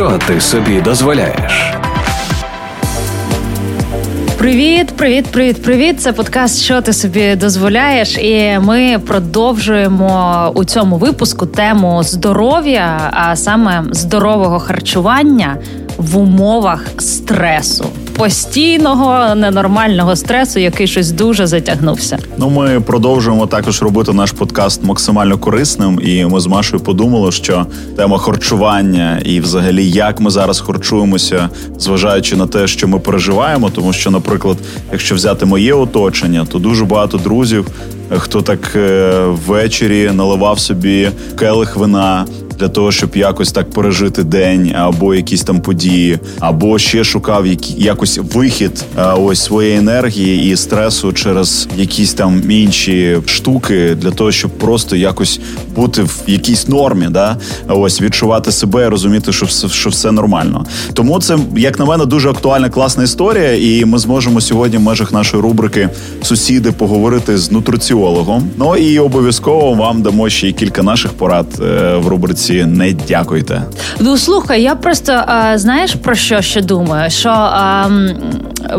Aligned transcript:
Що 0.00 0.18
ти 0.26 0.40
собі 0.40 0.80
дозволяєш? 0.80 1.72
Привіт, 4.38 4.96
привіт, 4.96 5.26
привіт, 5.26 5.62
привіт. 5.62 6.00
Це 6.00 6.12
подкаст, 6.12 6.62
що 6.62 6.80
ти 6.80 6.92
собі 6.92 7.36
дозволяєш, 7.36 8.18
і 8.18 8.58
ми 8.58 8.98
продовжуємо 9.06 10.52
у 10.54 10.64
цьому 10.64 10.96
випуску 10.96 11.46
тему 11.46 12.02
здоров'я, 12.02 13.10
а 13.12 13.36
саме 13.36 13.84
здорового 13.90 14.58
харчування 14.58 15.56
в 16.00 16.16
умовах 16.16 16.84
стресу 16.98 17.86
постійного 18.20 19.34
ненормального 19.34 20.16
стресу, 20.16 20.60
який 20.60 20.86
щось 20.86 21.10
дуже 21.10 21.46
затягнувся. 21.46 22.18
Ну, 22.36 22.50
ми 22.50 22.80
продовжуємо 22.80 23.46
також 23.46 23.82
робити 23.82 24.12
наш 24.12 24.32
подкаст 24.32 24.84
максимально 24.84 25.38
корисним, 25.38 26.00
і 26.04 26.24
ми 26.24 26.40
з 26.40 26.46
Машою 26.46 26.82
подумали, 26.82 27.32
що 27.32 27.66
тема 27.96 28.18
харчування 28.18 29.20
і, 29.24 29.40
взагалі, 29.40 29.90
як 29.90 30.20
ми 30.20 30.30
зараз 30.30 30.60
харчуємося, 30.60 31.48
зважаючи 31.78 32.36
на 32.36 32.46
те, 32.46 32.66
що 32.66 32.88
ми 32.88 32.98
переживаємо, 32.98 33.70
тому 33.70 33.92
що, 33.92 34.10
наприклад, 34.10 34.56
якщо 34.92 35.14
взяти 35.14 35.46
моє 35.46 35.74
оточення, 35.74 36.46
то 36.52 36.58
дуже 36.58 36.84
багато 36.84 37.18
друзів, 37.18 37.66
хто 38.18 38.42
так 38.42 38.76
е, 38.76 39.12
ввечері 39.46 40.10
наливав 40.14 40.58
собі 40.58 41.10
келих 41.38 41.76
вина 41.76 42.26
для 42.60 42.68
того, 42.68 42.92
щоб 42.92 43.16
якось 43.16 43.52
так 43.52 43.70
пережити 43.70 44.24
день 44.24 44.74
або 44.76 45.14
якісь 45.14 45.42
там 45.42 45.60
події, 45.60 46.18
або 46.38 46.78
ще 46.78 47.04
шукав 47.04 47.46
якось 47.76 48.18
вихід 48.34 48.84
ось 49.16 49.42
своєї 49.42 49.78
енергії 49.78 50.52
і 50.52 50.56
стресу 50.56 51.12
через 51.12 51.68
якісь 51.76 52.14
там 52.14 52.50
інші 52.50 53.18
штуки 53.26 53.94
для 53.94 54.10
того, 54.10 54.32
щоб 54.32 54.50
просто 54.50 54.96
якось 54.96 55.40
бути 55.76 56.02
в 56.02 56.22
якійсь 56.26 56.68
нормі, 56.68 57.06
да 57.10 57.36
ось 57.68 58.02
відчувати 58.02 58.52
себе, 58.52 58.84
і 58.86 58.88
розуміти, 58.88 59.32
що 59.32 59.46
все 59.46 59.68
що 59.68 59.90
все 59.90 60.12
нормально. 60.12 60.66
Тому 60.92 61.20
це 61.20 61.38
як 61.56 61.78
на 61.78 61.84
мене 61.84 62.06
дуже 62.06 62.30
актуальна 62.30 62.70
класна 62.70 63.04
історія, 63.04 63.54
і 63.54 63.84
ми 63.84 63.98
зможемо 63.98 64.40
сьогодні 64.40 64.78
в 64.78 64.80
межах 64.80 65.12
нашої 65.12 65.42
рубрики 65.42 65.88
сусіди 66.22 66.72
поговорити 66.72 67.38
з 67.38 67.50
нутриціологом. 67.50 68.50
Ну 68.56 68.76
і 68.76 68.98
обов'язково 68.98 69.74
вам 69.74 70.02
дамо 70.02 70.28
ще 70.28 70.52
кілька 70.52 70.82
наших 70.82 71.12
порад 71.12 71.46
е, 71.60 71.96
в 71.96 72.08
рубриці 72.08 72.49
друзі, 72.50 72.66
не 72.66 72.92
дякуйте. 72.92 73.62
Ну 74.00 74.18
слухай, 74.18 74.62
я 74.62 74.74
просто 74.74 75.12
а, 75.26 75.58
знаєш 75.58 75.94
про 75.94 76.14
що 76.14 76.42
ще 76.42 76.60
думаю? 76.60 77.10
Що 77.10 77.28
а, 77.30 77.88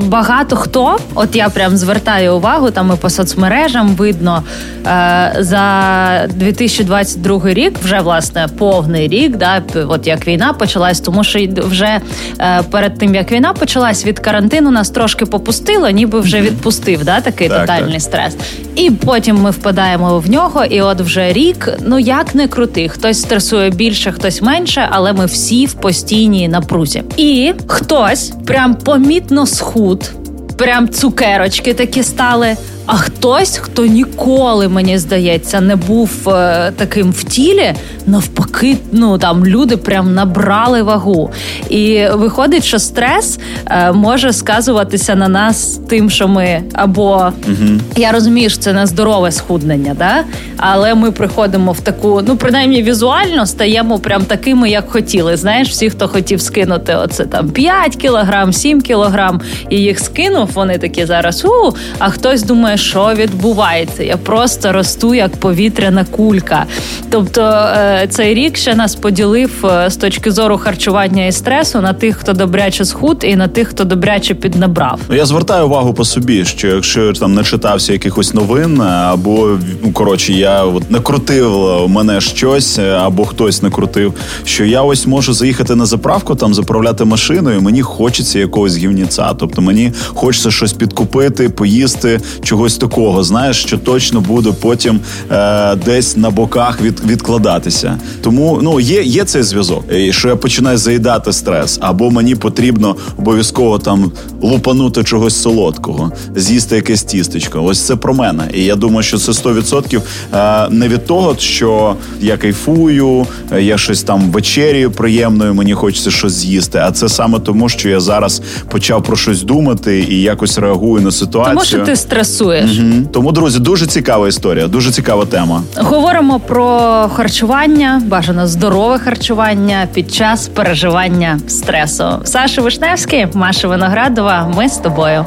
багато 0.01 0.55
хто, 0.55 0.97
от 1.15 1.35
я 1.35 1.49
прям 1.49 1.77
звертаю 1.77 2.35
увагу, 2.35 2.71
там 2.71 2.91
і 2.95 3.01
по 3.01 3.09
соцмережам 3.09 3.87
видно 3.87 4.43
а, 4.85 5.29
за 5.39 6.27
2022 6.35 7.41
рік, 7.45 7.73
вже 7.83 7.99
власне 7.99 8.47
повний 8.57 9.07
рік, 9.07 9.37
да, 9.37 9.61
от 9.87 10.07
як 10.07 10.27
війна 10.27 10.53
почалась, 10.53 10.99
тому 10.99 11.23
що 11.23 11.39
вже 11.57 11.99
а, 12.37 12.63
перед 12.71 12.97
тим 12.97 13.15
як 13.15 13.31
війна 13.31 13.53
почалась 13.53 14.05
від 14.05 14.19
карантину, 14.19 14.71
нас 14.71 14.89
трошки 14.89 15.25
попустило, 15.25 15.89
ніби 15.89 16.19
вже 16.19 16.41
відпустив 16.41 17.05
да, 17.05 17.21
такий 17.21 17.49
так, 17.49 17.61
тотальний 17.61 17.93
так. 17.93 18.01
стрес. 18.01 18.37
І 18.75 18.91
потім 18.91 19.41
ми 19.41 19.51
впадаємо 19.51 20.19
в 20.19 20.29
нього, 20.29 20.65
і 20.65 20.81
от 20.81 21.01
вже 21.01 21.33
рік, 21.33 21.69
ну 21.81 21.99
як 21.99 22.35
не 22.35 22.47
крути, 22.47 22.89
хтось 22.89 23.21
стресує 23.21 23.60
більше, 23.69 24.11
хтось 24.11 24.41
менше, 24.41 24.87
але 24.91 25.13
ми 25.13 25.25
всі 25.25 25.65
в 25.65 25.73
постійній 25.73 26.47
напрузі. 26.47 27.03
І 27.17 27.53
хтось 27.67 28.33
прям 28.45 28.75
помітно 28.75 29.45
схуд, 29.45 30.11
прям 30.57 30.89
цукерочки 30.89 31.73
такі 31.73 32.03
стали 32.03 32.57
а 32.93 32.95
хтось, 32.95 33.57
хто 33.57 33.85
ніколи, 33.85 34.67
мені 34.67 34.97
здається, 34.97 35.61
не 35.61 35.75
був 35.75 36.29
е, 36.29 36.71
таким 36.77 37.11
в 37.11 37.23
тілі, 37.23 37.73
навпаки, 38.05 38.77
ну 38.91 39.17
там 39.17 39.45
люди 39.45 39.77
прям 39.77 40.13
набрали 40.13 40.81
вагу. 40.81 41.31
І 41.69 42.05
виходить, 42.13 42.63
що 42.63 42.79
стрес 42.79 43.39
е, 43.65 43.91
може 43.91 44.33
сказуватися 44.33 45.15
на 45.15 45.27
нас 45.27 45.79
тим, 45.89 46.09
що 46.09 46.27
ми 46.27 46.63
або 46.73 47.31
угу. 47.47 47.79
я 47.95 48.11
розумію, 48.11 48.49
що 48.49 48.59
це 48.59 48.73
не 48.73 48.85
здорове 48.85 49.31
схуднення, 49.31 49.95
да? 49.99 50.23
але 50.57 50.95
ми 50.95 51.11
приходимо 51.11 51.71
в 51.71 51.79
таку, 51.79 52.21
ну 52.27 52.35
принаймні 52.35 52.83
візуально 52.83 53.45
стаємо 53.45 53.99
прям 53.99 54.23
такими, 54.23 54.69
як 54.69 54.89
хотіли. 54.89 55.37
Знаєш, 55.37 55.69
всі, 55.69 55.89
хто 55.89 56.07
хотів 56.07 56.41
скинути, 56.41 56.95
оце 56.95 57.25
там 57.25 57.49
5 57.49 57.95
кілограм, 57.95 58.53
7 58.53 58.81
кілограм, 58.81 59.41
і 59.69 59.77
їх 59.77 59.99
скинув. 59.99 60.49
Вони 60.53 60.77
такі 60.77 61.05
зараз 61.05 61.45
у, 61.45 61.73
а 61.99 62.09
хтось 62.09 62.43
думає 62.43 62.77
що 62.81 63.13
відбувається. 63.15 64.03
Я 64.03 64.17
просто 64.17 64.71
росту 64.71 65.13
як 65.13 65.37
повітряна 65.37 66.05
кулька. 66.05 66.65
Тобто 67.09 67.41
е, 67.41 68.07
цей 68.09 68.33
рік 68.33 68.57
ще 68.57 68.75
нас 68.75 68.95
поділив 68.95 69.65
е, 69.65 69.89
з 69.89 69.95
точки 69.95 70.31
зору 70.31 70.57
харчування 70.57 71.25
і 71.25 71.31
стресу 71.31 71.81
на 71.81 71.93
тих, 71.93 72.17
хто 72.17 72.33
добряче 72.33 72.85
схуд, 72.85 73.23
і 73.23 73.35
на 73.35 73.47
тих, 73.47 73.67
хто 73.67 73.83
добряче 73.83 74.33
піднабрав. 74.33 74.99
Ну, 75.09 75.15
я 75.15 75.25
звертаю 75.25 75.65
увагу 75.65 75.93
по 75.93 76.05
собі, 76.05 76.45
що 76.45 76.67
якщо 76.67 77.13
там 77.13 77.33
не 77.33 77.43
читався 77.43 77.93
якихось 77.93 78.33
новин, 78.33 78.81
або 78.81 79.57
ну 79.83 79.91
коротше, 79.91 80.33
я 80.33 80.63
от 80.63 80.91
накрутив 80.91 81.51
мене 81.89 82.21
щось, 82.21 82.79
або 82.79 83.25
хтось 83.25 83.61
накрутив, 83.61 84.13
що 84.45 84.65
я 84.65 84.81
ось 84.81 85.07
можу 85.07 85.33
заїхати 85.33 85.75
на 85.75 85.85
заправку, 85.85 86.35
там 86.35 86.53
заправляти 86.53 87.05
машину, 87.05 87.51
і 87.51 87.59
мені 87.59 87.81
хочеться 87.81 88.39
якогось 88.39 88.77
гівніця. 88.77 89.33
Тобто 89.39 89.61
мені 89.61 89.91
хочеться 90.07 90.51
щось 90.51 90.73
підкупити, 90.73 91.49
поїсти 91.49 92.19
чогось 92.43 92.60
чогось 92.61 92.77
такого, 92.77 93.23
знаєш, 93.23 93.61
що 93.61 93.77
точно 93.77 94.21
буде 94.21 94.51
потім 94.61 94.99
е, 95.31 95.75
десь 95.75 96.17
на 96.17 96.29
боках 96.29 96.81
від, 96.81 97.01
відкладатися. 97.05 97.97
Тому 98.21 98.59
ну 98.61 98.79
є 98.79 99.03
є 99.03 99.23
цей 99.25 99.43
зв'язок, 99.43 99.83
і 99.91 100.13
що 100.13 100.27
я 100.27 100.35
починаю 100.35 100.77
заїдати 100.77 101.33
стрес, 101.33 101.79
або 101.81 102.11
мені 102.11 102.35
потрібно 102.35 102.95
обов'язково 103.17 103.79
там 103.79 104.11
лупанути 104.41 105.03
чогось 105.03 105.41
солодкого, 105.41 106.11
з'їсти 106.35 106.75
якесь 106.75 107.03
тістечко. 107.03 107.63
Ось 107.63 107.81
це 107.81 107.95
про 107.95 108.13
мене. 108.13 108.43
І 108.53 108.63
я 108.63 108.75
думаю, 108.75 109.03
що 109.03 109.17
це 109.17 109.31
100% 109.31 110.01
е, 110.33 110.69
не 110.69 110.87
від 110.87 111.05
того, 111.05 111.35
що 111.37 111.95
я 112.21 112.37
кайфую, 112.37 113.27
я 113.59 113.77
щось 113.77 114.03
там 114.03 114.31
вечерію 114.31 114.91
приємною, 114.91 115.53
мені 115.53 115.73
хочеться 115.73 116.11
щось 116.11 116.33
з'їсти. 116.33 116.79
А 116.83 116.91
це 116.91 117.09
саме 117.09 117.39
тому, 117.39 117.69
що 117.69 117.89
я 117.89 117.99
зараз 117.99 118.41
почав 118.69 119.03
про 119.03 119.15
щось 119.15 119.43
думати 119.43 120.05
і 120.09 120.21
якось 120.21 120.57
реагую 120.57 121.01
на 121.01 121.11
ситуацію. 121.11 121.55
Тому 121.55 121.65
що 121.65 121.79
ти 121.79 121.95
стресуєш 121.95 122.50
працюєш. 122.51 122.79
Угу. 122.79 123.07
Тому, 123.13 123.31
друзі, 123.31 123.59
дуже 123.59 123.87
цікава 123.87 124.27
історія, 124.27 124.67
дуже 124.67 124.91
цікава 124.91 125.25
тема. 125.25 125.63
Говоримо 125.77 126.39
про 126.39 126.69
харчування, 127.15 128.01
бажано 128.05 128.47
здорове 128.47 128.99
харчування 128.99 129.87
під 129.93 130.13
час 130.13 130.47
переживання 130.47 131.39
стресу. 131.47 132.05
Саша 132.23 132.61
Вишневський, 132.61 133.27
Маша 133.33 133.67
Виноградова. 133.67 134.53
Ми 134.57 134.69
з 134.69 134.77
тобою. 134.77 135.25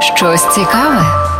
Щось 0.00 0.54
цікаве. 0.54 1.37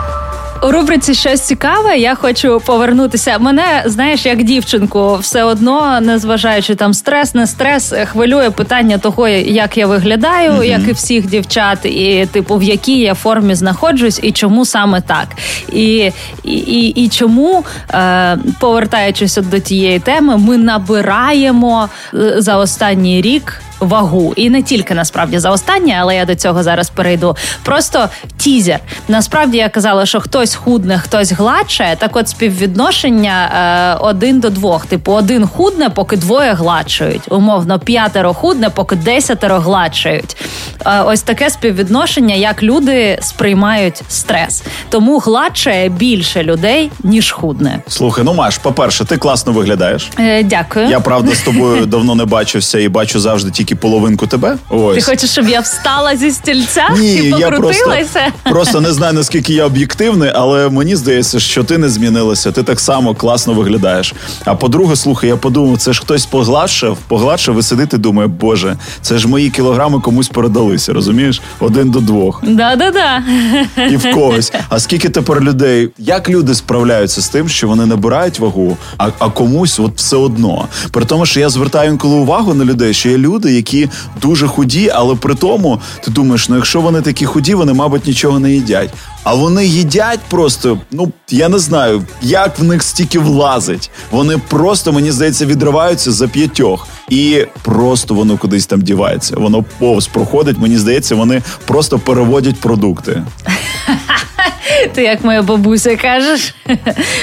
У 0.63 0.71
рубриці 0.71 1.15
щось 1.15 1.41
цікаве. 1.41 1.99
Я 1.99 2.15
хочу 2.15 2.63
повернутися. 2.67 3.39
Мене 3.39 3.83
знаєш, 3.87 4.27
як 4.27 4.43
дівчинку, 4.43 5.17
все 5.17 5.45
одно, 5.45 6.01
незважаючи 6.01 6.75
там 6.75 6.95
стрес, 6.95 7.35
не 7.35 7.47
стрес, 7.47 7.95
хвилює 8.05 8.51
питання 8.51 8.99
того, 8.99 9.29
як 9.29 9.77
я 9.77 9.87
виглядаю, 9.87 10.53
mm-hmm. 10.53 10.65
як 10.65 10.89
і 10.89 10.93
всіх 10.93 11.27
дівчат, 11.27 11.85
і 11.85 12.29
типу 12.33 12.57
в 12.57 12.63
якій 12.63 12.99
я 12.99 13.15
формі 13.15 13.55
знаходжусь, 13.55 14.21
і 14.23 14.33
чому 14.33 14.65
саме 14.65 15.01
так, 15.01 15.29
і 15.73 16.13
і, 16.45 16.53
і, 16.53 16.89
і 16.89 17.09
чому, 17.09 17.65
е, 17.91 18.39
повертаючись 18.61 19.37
до 19.37 19.59
тієї 19.59 19.99
теми, 19.99 20.37
ми 20.37 20.59
набираємо 20.59 21.89
е, 22.15 22.35
за 22.39 22.57
останній 22.57 23.21
рік 23.21 23.61
вагу, 23.81 24.33
і 24.37 24.51
не 24.51 24.63
тільки 24.63 24.95
насправді 24.95 25.39
за 25.39 25.51
останнє, 25.51 25.97
але 26.01 26.17
я 26.17 26.25
до 26.25 26.35
цього 26.35 26.63
зараз 26.63 26.91
перейду. 26.91 27.37
Просто 27.63 28.09
тізер. 28.37 28.81
Насправді 29.09 29.59
я 29.59 29.69
казала, 29.69 30.07
що 30.07 30.21
хтось 30.21 30.55
худне, 30.55 30.99
хтось 30.99 31.33
гладше. 31.33 31.97
Так, 31.99 32.17
от 32.17 32.29
співвідношення 32.29 33.51
е, 34.01 34.05
один 34.05 34.41
до 34.41 34.51
двох. 34.51 34.87
Типу, 34.87 35.13
один 35.13 35.47
худне, 35.47 35.91
поки 35.91 36.17
двоє 36.17 36.53
гладшують. 36.53 37.23
Умовно, 37.31 37.79
п'ятеро 37.79 38.35
худне, 38.35 38.71
поки 38.71 38.97
десятеро 38.97 39.59
гладшують. 39.59 40.37
Е, 40.87 41.03
ось 41.03 41.23
таке 41.23 41.51
співвідношення, 41.51 42.35
як 42.35 42.63
люди 42.63 43.19
сприймають 43.23 44.03
стрес. 44.09 44.63
Тому 44.89 45.19
гладше 45.19 45.89
більше 45.89 46.43
людей 46.43 46.91
ніж 47.03 47.31
худне. 47.31 47.79
Слухай, 47.89 48.25
ну 48.25 48.35
Маш, 48.35 48.59
по 48.59 48.73
перше, 48.73 49.05
ти 49.05 49.17
класно 49.17 49.53
виглядаєш. 49.53 50.11
Е, 50.19 50.43
Дякую. 50.43 50.89
Я 50.89 51.01
правда 51.01 51.35
з 51.35 51.41
тобою 51.41 51.87
давно 51.87 52.15
не 52.15 52.25
бачився 52.25 52.79
і 52.79 52.89
бачу 52.89 53.21
завжди 53.21 53.51
тільки 53.51 53.68
тільки 53.69 53.81
половинку 53.81 54.27
тебе. 54.27 54.57
Ось. 54.71 54.97
Ти 54.97 55.03
хочеш, 55.03 55.31
щоб 55.31 55.49
я 55.49 55.61
встала 55.61 56.17
зі 56.17 56.31
стільця 56.31 56.89
Ні, 56.99 57.15
і 57.15 57.31
покрутилася? 57.31 58.19
Я 58.19 58.33
просто, 58.45 58.51
просто 58.51 58.81
не 58.81 58.93
знаю 58.93 59.13
наскільки 59.13 59.55
я 59.55 59.67
об'єктивний, 59.67 60.33
але 60.35 60.69
мені 60.69 60.97
здається, 60.97 61.41
що 61.41 61.65
ти 61.65 61.79
не 61.79 61.89
змінилася. 61.89 62.53
Ти 62.53 62.63
так 62.63 62.81
само 62.81 63.15
класно 63.15 63.53
виглядаєш. 63.53 64.15
А 64.45 64.55
по-друге, 64.55 64.97
слухай, 64.97 65.31
я 65.31 65.37
подумав, 65.37 65.79
це 65.79 65.93
ж 65.93 66.01
хтось 66.01 66.27
погладшав, 66.27 66.99
погладшав 67.09 67.59
і 67.59 67.63
сидить 67.63 67.95
і 67.95 67.99
думає, 67.99 68.29
боже, 68.29 68.77
це 69.03 69.19
ж 69.19 69.29
мої 69.29 69.51
кілограми 69.51 70.01
комусь 70.01 70.29
передалися. 70.29 70.93
Розумієш? 70.93 71.41
Один 71.61 71.91
до 71.91 72.01
двох. 72.01 72.43
Да-да-да. 72.43 73.23
І 73.91 73.97
в 73.97 74.15
когось. 74.15 74.53
А 74.69 74.81
скільки 74.81 75.09
тепер 75.09 75.41
людей? 75.41 75.91
Як 75.99 76.29
люди 76.31 76.55
справляються 76.55 77.21
з 77.21 77.29
тим, 77.29 77.49
що 77.49 77.69
вони 77.69 77.87
набирають 77.87 78.39
вагу, 78.39 78.77
а 78.99 79.09
а 79.19 79.31
комусь 79.31 79.81
от 79.81 79.93
все 79.97 80.17
одно. 80.17 80.69
При 80.91 81.05
тому, 81.05 81.27
що 81.27 81.41
я 81.41 81.49
звертаю 81.49 81.91
інколи 81.91 82.15
увагу 82.15 82.55
на 82.55 82.65
людей, 82.65 82.95
що 82.95 83.09
є 83.09 83.19
люди, 83.19 83.53
які 83.59 83.89
дуже 84.23 84.47
худі, 84.47 84.91
але 84.95 85.15
при 85.15 85.35
тому 85.35 85.81
ти 86.05 86.11
думаєш, 86.11 86.49
ну 86.49 86.57
якщо 86.57 86.81
вони 86.81 87.01
такі 87.03 87.27
худі, 87.27 87.55
вони, 87.55 87.73
мабуть, 87.73 88.07
нічого 88.07 88.39
не 88.39 88.53
їдять. 88.53 88.91
А 89.23 89.35
вони 89.35 89.67
їдять 89.67 90.21
просто, 90.29 90.79
ну 90.91 91.13
я 91.31 91.49
не 91.49 91.59
знаю, 91.59 92.05
як 92.23 92.59
в 92.59 92.65
них 92.65 92.83
стільки 92.83 93.19
влазить. 93.19 93.91
Вони 94.11 94.39
просто, 94.39 94.93
мені 94.93 95.13
здається, 95.13 95.47
відриваються 95.47 96.13
за 96.13 96.29
п'ятьох. 96.29 96.87
І 97.09 97.47
просто 97.63 98.15
воно 98.15 98.39
кудись 98.39 98.67
там 98.67 98.83
дівається. 98.83 99.37
Воно 99.37 99.65
повз 99.79 100.07
проходить. 100.07 100.59
Мені 100.59 100.79
здається, 100.79 101.15
вони 101.15 101.43
просто 101.67 101.99
переводять 101.99 102.61
продукти. 102.61 103.23
Ти 104.95 105.03
як 105.03 105.25
моя 105.25 105.43
бабуся 105.43 105.97
кажеш, 105.97 106.55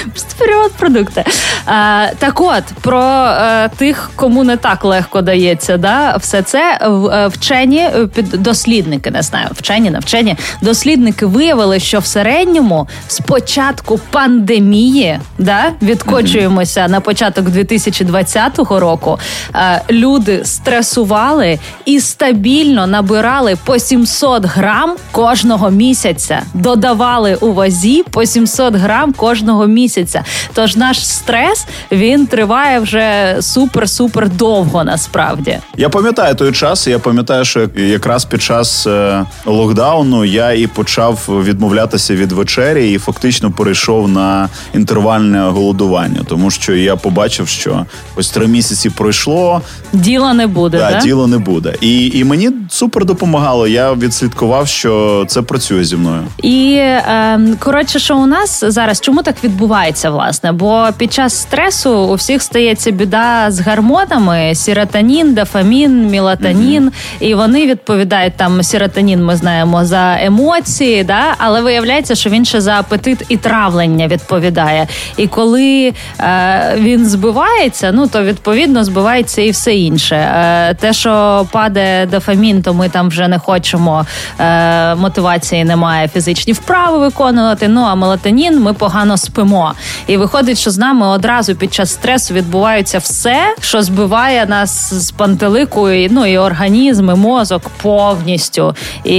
просто 0.04 0.34
перевод 0.38 0.72
продукти. 0.72 1.24
А, 1.66 2.06
Так 2.18 2.40
от 2.40 2.64
про 2.80 3.00
а, 3.00 3.64
е, 3.64 3.68
тих, 3.76 4.10
кому 4.16 4.44
не 4.44 4.56
так 4.56 4.84
легко 4.84 5.20
дається, 5.20 5.76
да, 5.76 6.16
все 6.16 6.42
це 6.42 6.78
е, 6.82 7.26
вчені 7.26 7.78
е, 7.78 8.06
під 8.14 8.28
дослідники, 8.28 9.10
не 9.10 9.22
знаю, 9.22 9.48
вчені, 9.52 9.90
навчені 9.90 10.36
дослідники 10.62 11.26
виявили, 11.26 11.80
що 11.80 11.98
в 11.98 12.06
середньому 12.06 12.88
з 13.08 13.20
початку 13.20 14.00
пандемії 14.10 15.20
да, 15.38 15.72
відкочуємося 15.82 16.80
mm-hmm. 16.80 16.90
на 16.90 17.00
початок 17.00 17.44
2020 17.44 18.58
року. 18.58 19.18
А, 19.52 19.78
люди 19.90 20.44
стресували 20.44 21.58
і 21.84 22.00
стабільно 22.00 22.86
набирали 22.86 23.56
по 23.64 23.78
700 23.78 24.44
грам 24.44 24.96
кожного 25.12 25.70
місяця. 25.70 26.42
Додавали 26.54 27.15
у 27.40 27.52
вазі 27.52 28.04
по 28.10 28.26
700 28.26 28.74
грам 28.74 29.12
кожного 29.12 29.66
місяця. 29.66 30.24
Тож 30.52 30.76
наш 30.76 31.06
стрес 31.06 31.66
він 31.92 32.26
триває 32.26 32.80
вже 32.80 33.36
супер-супер 33.40 34.28
довго. 34.36 34.84
Насправді 34.84 35.58
я 35.76 35.88
пам'ятаю 35.88 36.34
той 36.34 36.52
час. 36.52 36.86
Я 36.86 36.98
пам'ятаю, 36.98 37.44
що 37.44 37.68
якраз 37.76 38.24
під 38.24 38.42
час 38.42 38.86
е, 38.86 39.24
локдауну 39.46 40.24
я 40.24 40.52
і 40.52 40.66
почав 40.66 41.42
відмовлятися 41.44 42.14
від 42.14 42.32
вечері, 42.32 42.92
і 42.92 42.98
фактично 42.98 43.50
перейшов 43.50 44.08
на 44.08 44.48
інтервальне 44.74 45.40
голодування, 45.40 46.20
тому 46.28 46.50
що 46.50 46.74
я 46.74 46.96
побачив, 46.96 47.48
що 47.48 47.86
ось 48.16 48.30
три 48.30 48.46
місяці 48.46 48.90
пройшло. 48.90 49.62
Діла 49.92 50.34
не 50.34 50.46
буде. 50.46 50.78
Да, 50.78 50.90
да? 50.90 51.00
Діла 51.00 51.26
не 51.26 51.38
буде, 51.38 51.74
і 51.80 52.06
і 52.06 52.24
мені 52.24 52.50
супер 52.68 53.04
допомагало. 53.04 53.66
Я 53.66 53.92
відслідкував, 53.92 54.68
що 54.68 55.24
це 55.28 55.42
працює 55.42 55.84
зі 55.84 55.96
мною. 55.96 56.22
І 56.42 56.82
коротше, 57.58 57.98
що 57.98 58.16
у 58.16 58.26
нас 58.26 58.64
зараз 58.68 59.00
чому 59.00 59.22
так 59.22 59.44
відбувається, 59.44 60.10
власне? 60.10 60.52
Бо 60.52 60.88
під 60.98 61.12
час 61.12 61.40
стресу 61.40 61.90
у 61.90 62.14
всіх 62.14 62.42
стається 62.42 62.90
біда 62.90 63.50
з 63.50 63.60
гормонами: 63.60 64.54
сіротонін, 64.54 65.34
дофамін, 65.34 66.06
мілатонін, 66.06 66.84
mm-hmm. 66.84 67.22
і 67.26 67.34
вони 67.34 67.66
відповідають 67.66 68.36
там 68.36 68.62
сіротонін, 68.62 69.24
ми 69.24 69.36
знаємо 69.36 69.84
за 69.84 70.16
емоції, 70.20 71.04
да? 71.04 71.22
але 71.38 71.60
виявляється, 71.60 72.14
що 72.14 72.30
він 72.30 72.44
ще 72.44 72.60
за 72.60 72.78
апетит 72.78 73.24
і 73.28 73.36
травлення 73.36 74.08
відповідає. 74.08 74.86
І 75.16 75.26
коли 75.26 75.92
е, 76.20 76.74
він 76.76 77.06
збивається, 77.06 77.92
ну 77.92 78.06
то 78.06 78.22
відповідно 78.22 78.84
збивається 78.84 79.42
і 79.42 79.50
все 79.50 79.74
інше. 79.74 80.16
Е, 80.16 80.74
те, 80.74 80.92
що 80.92 81.46
падає 81.52 82.06
дофамін, 82.06 82.62
то 82.62 82.74
ми 82.74 82.88
там 82.88 83.08
вже 83.08 83.28
не 83.28 83.38
хочемо 83.38 84.06
е, 84.40 84.94
мотивації, 84.94 85.64
немає 85.64 86.08
фізичні 86.08 86.52
вправи 86.52 86.85
виконувати. 86.92 87.68
Ну 87.68 87.80
а 87.80 87.94
мелатонін 87.94 88.60
ми 88.60 88.72
погано 88.72 89.16
спимо. 89.16 89.72
І 90.06 90.16
виходить, 90.16 90.58
що 90.58 90.70
з 90.70 90.78
нами 90.78 91.06
одразу 91.06 91.54
під 91.54 91.74
час 91.74 91.90
стресу 91.90 92.34
відбувається 92.34 92.98
все, 92.98 93.54
що 93.60 93.82
збиває 93.82 94.46
нас 94.46 94.94
з 94.94 95.10
пантелику, 95.10 95.90
і, 95.90 96.08
ну 96.10 96.26
і 96.26 96.38
організм, 96.38 97.10
і 97.10 97.14
мозок 97.14 97.62
повністю. 97.82 98.74
І 99.04 99.16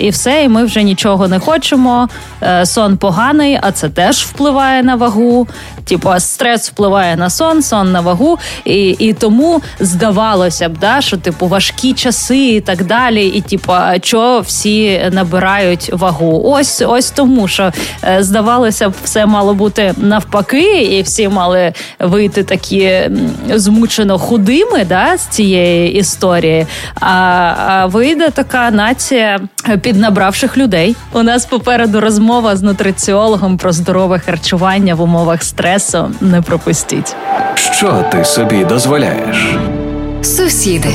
і 0.00 0.10
все, 0.10 0.44
і 0.44 0.48
ми 0.48 0.64
вже 0.64 0.82
нічого 0.82 1.28
не 1.28 1.38
хочемо. 1.38 2.08
Е, 2.42 2.66
сон 2.66 2.96
поганий, 2.96 3.58
а 3.62 3.72
це 3.72 3.88
теж 3.88 4.24
впливає 4.24 4.82
на 4.82 4.94
вагу. 4.94 5.48
Типу, 5.84 6.10
стрес 6.18 6.70
впливає 6.70 7.16
на 7.16 7.30
сон, 7.30 7.62
сон 7.62 7.92
на 7.92 8.00
вагу, 8.00 8.38
і 8.64 8.88
і 8.88 9.12
тому 9.12 9.62
здавалося 9.80 10.68
б, 10.68 10.78
да, 10.78 11.00
що 11.00 11.16
типу 11.16 11.46
важкі 11.46 11.92
часи 11.92 12.48
і 12.48 12.60
так 12.60 12.84
далі. 12.84 13.26
І 13.26 13.40
типу, 13.40 13.72
що 14.02 14.40
всі 14.46 15.10
набирають 15.12 15.90
вагу? 15.92 16.42
Ось 16.44 16.82
ось 16.86 17.05
тому, 17.10 17.48
що 17.48 17.72
е, 18.04 18.22
здавалося 18.22 18.88
б, 18.88 18.92
все 19.04 19.26
мало 19.26 19.54
бути 19.54 19.94
навпаки, 19.96 20.82
і 20.82 21.02
всі 21.02 21.28
мали 21.28 21.72
вийти 22.00 22.42
такі 22.42 23.00
змучено 23.54 24.18
худими 24.18 24.84
да, 24.84 25.16
з 25.16 25.26
цієї 25.26 25.94
історії. 25.94 26.66
А, 27.00 27.08
а 27.66 27.86
вийде 27.86 28.30
така 28.30 28.70
нація 28.70 29.40
піднабравших 29.82 30.58
людей. 30.58 30.96
У 31.12 31.22
нас 31.22 31.46
попереду 31.46 32.00
розмова 32.00 32.56
з 32.56 32.62
нутриціологом 32.62 33.56
про 33.56 33.72
здорове 33.72 34.18
харчування 34.18 34.94
в 34.94 35.00
умовах 35.00 35.42
стресу. 35.42 36.10
Не 36.20 36.42
пропустіть. 36.42 37.16
Що 37.54 38.04
ти 38.12 38.24
собі 38.24 38.64
дозволяєш? 38.64 39.56
Сусіди. 40.22 40.94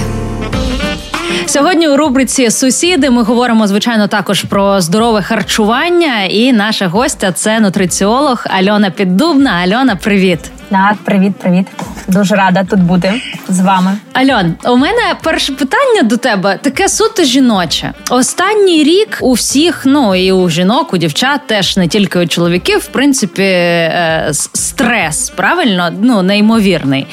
Сьогодні 1.51 1.87
у 1.87 1.97
рубриці 1.97 2.51
Сусіди 2.51 3.09
ми 3.09 3.23
говоримо 3.23 3.67
звичайно 3.67 4.07
також 4.07 4.43
про 4.43 4.81
здорове 4.81 5.21
харчування. 5.21 6.23
І 6.23 6.53
наша 6.53 6.87
гостя 6.87 7.31
це 7.31 7.59
нутриціолог 7.59 8.45
Альона 8.49 8.89
Піддубна. 8.89 9.51
Альона, 9.51 9.95
привіт. 9.95 10.39
Так, 10.69 10.95
привіт, 11.03 11.35
привіт. 11.35 11.67
Дуже 12.07 12.35
рада 12.35 12.63
тут 12.63 12.79
бути 12.79 13.21
з 13.49 13.59
вами. 13.59 13.97
Альон, 14.13 14.55
у 14.65 14.77
мене 14.77 15.01
перше 15.23 15.53
питання 15.53 16.03
до 16.03 16.17
тебе 16.17 16.59
таке 16.61 16.89
суто 16.89 17.23
жіноче. 17.23 17.93
Останній 18.09 18.83
рік 18.83 19.17
у 19.21 19.33
всіх, 19.33 19.81
ну 19.85 20.15
і 20.15 20.31
у 20.31 20.49
жінок, 20.49 20.93
у 20.93 20.97
дівчат, 20.97 21.47
теж 21.47 21.77
не 21.77 21.87
тільки 21.87 22.19
у 22.19 22.27
чоловіків, 22.27 22.79
в 22.79 22.87
принципі, 22.87 23.43
е, 23.43 24.29
стрес, 24.53 25.29
правильно? 25.29 25.89
Ну, 26.01 26.21
неймовірний. 26.21 27.07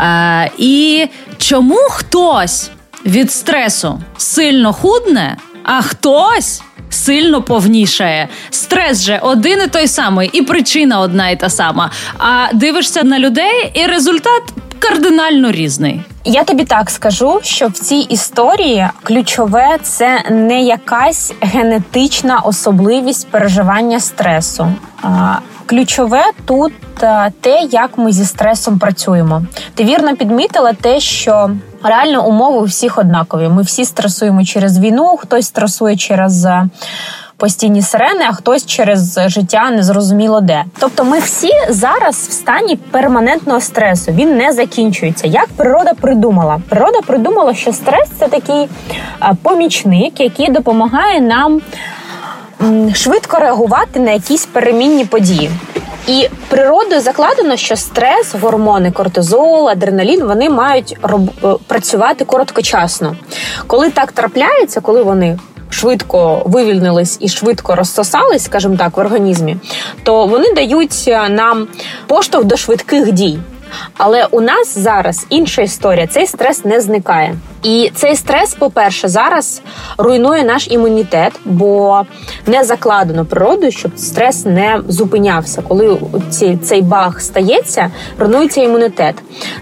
Е, 0.00 0.50
і 0.58 1.06
чому 1.38 1.76
хтось 1.90 2.70
від 3.06 3.32
стресу 3.32 4.00
сильно 4.16 4.72
худне, 4.72 5.36
а 5.64 5.82
хтось 5.82 6.62
сильно 6.90 7.42
повнішає. 7.42 8.28
Стрес 8.50 9.02
же 9.02 9.18
один 9.22 9.62
і 9.64 9.66
той 9.66 9.88
самий, 9.88 10.30
і 10.32 10.42
причина 10.42 11.00
одна 11.00 11.30
і 11.30 11.36
та 11.36 11.50
сама. 11.50 11.90
А 12.18 12.46
дивишся 12.52 13.02
на 13.02 13.18
людей, 13.18 13.72
і 13.74 13.86
результат 13.86 14.42
кардинально 14.78 15.52
різний. 15.52 16.00
Я 16.24 16.44
тобі 16.44 16.64
так 16.64 16.90
скажу, 16.90 17.40
що 17.42 17.68
в 17.68 17.72
цій 17.72 17.96
історії 17.96 18.88
ключове 19.02 19.78
це 19.82 20.24
не 20.30 20.62
якась 20.62 21.32
генетична 21.40 22.38
особливість 22.38 23.28
переживання 23.28 24.00
стресу. 24.00 24.72
Ключове 25.66 26.24
тут 26.44 26.72
те, 27.40 27.68
як 27.70 27.98
ми 27.98 28.12
зі 28.12 28.24
стресом 28.24 28.78
працюємо. 28.78 29.42
Ти 29.74 29.84
вірно 29.84 30.16
підмітила 30.16 30.72
те, 30.72 31.00
що 31.00 31.50
реально 31.84 32.26
умови 32.26 32.58
у 32.58 32.64
всіх 32.64 32.98
однакові. 32.98 33.48
Ми 33.48 33.62
всі 33.62 33.84
стресуємо 33.84 34.44
через 34.44 34.78
війну, 34.78 35.16
хтось 35.16 35.46
стресує 35.46 35.96
через. 35.96 36.44
Е, 36.44 36.68
постійні 37.42 37.82
сирени, 37.82 38.24
а 38.28 38.32
хтось 38.32 38.66
через 38.66 39.20
життя 39.26 39.70
незрозуміло 39.70 40.40
де. 40.40 40.64
Тобто, 40.78 41.04
ми 41.04 41.18
всі 41.18 41.50
зараз 41.68 42.16
в 42.16 42.32
стані 42.32 42.76
перманентного 42.76 43.60
стресу. 43.60 44.12
Він 44.12 44.36
не 44.36 44.52
закінчується. 44.52 45.26
Як 45.26 45.48
природа 45.56 45.92
придумала? 46.00 46.60
Природа 46.68 46.98
придумала, 47.06 47.54
що 47.54 47.72
стрес 47.72 48.08
це 48.18 48.28
такий 48.28 48.62
е, 48.62 48.68
помічник, 49.42 50.20
який 50.20 50.50
допомагає 50.50 51.20
нам 51.20 51.60
швидко 52.94 53.38
реагувати 53.38 54.00
на 54.00 54.10
якісь 54.10 54.46
перемінні 54.46 55.04
події. 55.04 55.50
І 56.06 56.28
природою 56.48 57.00
закладено, 57.00 57.56
що 57.56 57.76
стрес, 57.76 58.34
гормони, 58.40 58.90
кортизол, 58.90 59.68
адреналін 59.68 60.24
вони 60.24 60.50
мають 60.50 60.96
роб... 61.02 61.30
Е, 61.44 61.54
працювати 61.66 62.24
короткочасно. 62.24 63.16
Коли 63.66 63.90
так 63.90 64.12
трапляється, 64.12 64.80
коли 64.80 65.02
вони 65.02 65.38
швидко 65.70 66.42
вивільнились 66.46 67.18
і 67.20 67.28
швидко 67.28 67.74
розсосались, 67.74 68.44
скажімо 68.44 68.76
так, 68.76 68.96
в 68.96 69.00
організмі, 69.00 69.56
то 70.02 70.26
вони 70.26 70.54
дають 70.54 71.04
е, 71.08 71.28
нам 71.28 71.68
поштовх 72.06 72.44
до 72.44 72.56
швидких 72.56 73.12
дій. 73.12 73.38
Але 73.96 74.26
у 74.30 74.40
нас 74.40 74.78
зараз 74.78 75.26
інша 75.30 75.62
історія. 75.62 76.06
Цей 76.06 76.26
стрес 76.26 76.64
не 76.64 76.80
зникає. 76.80 77.34
І 77.62 77.90
цей 77.94 78.16
стрес, 78.16 78.54
по-перше, 78.54 79.08
зараз 79.08 79.62
руйнує 79.98 80.44
наш 80.44 80.68
імунітет, 80.70 81.32
бо 81.44 82.02
не 82.46 82.64
закладено 82.64 83.24
природою, 83.24 83.72
щоб 83.72 83.98
стрес 83.98 84.44
не 84.44 84.80
зупинявся. 84.88 85.62
Коли 85.68 85.98
ці, 86.30 86.58
цей 86.62 86.82
баг 86.82 87.20
стається, 87.20 87.90
руйнується 88.18 88.62
імунітет. 88.62 89.14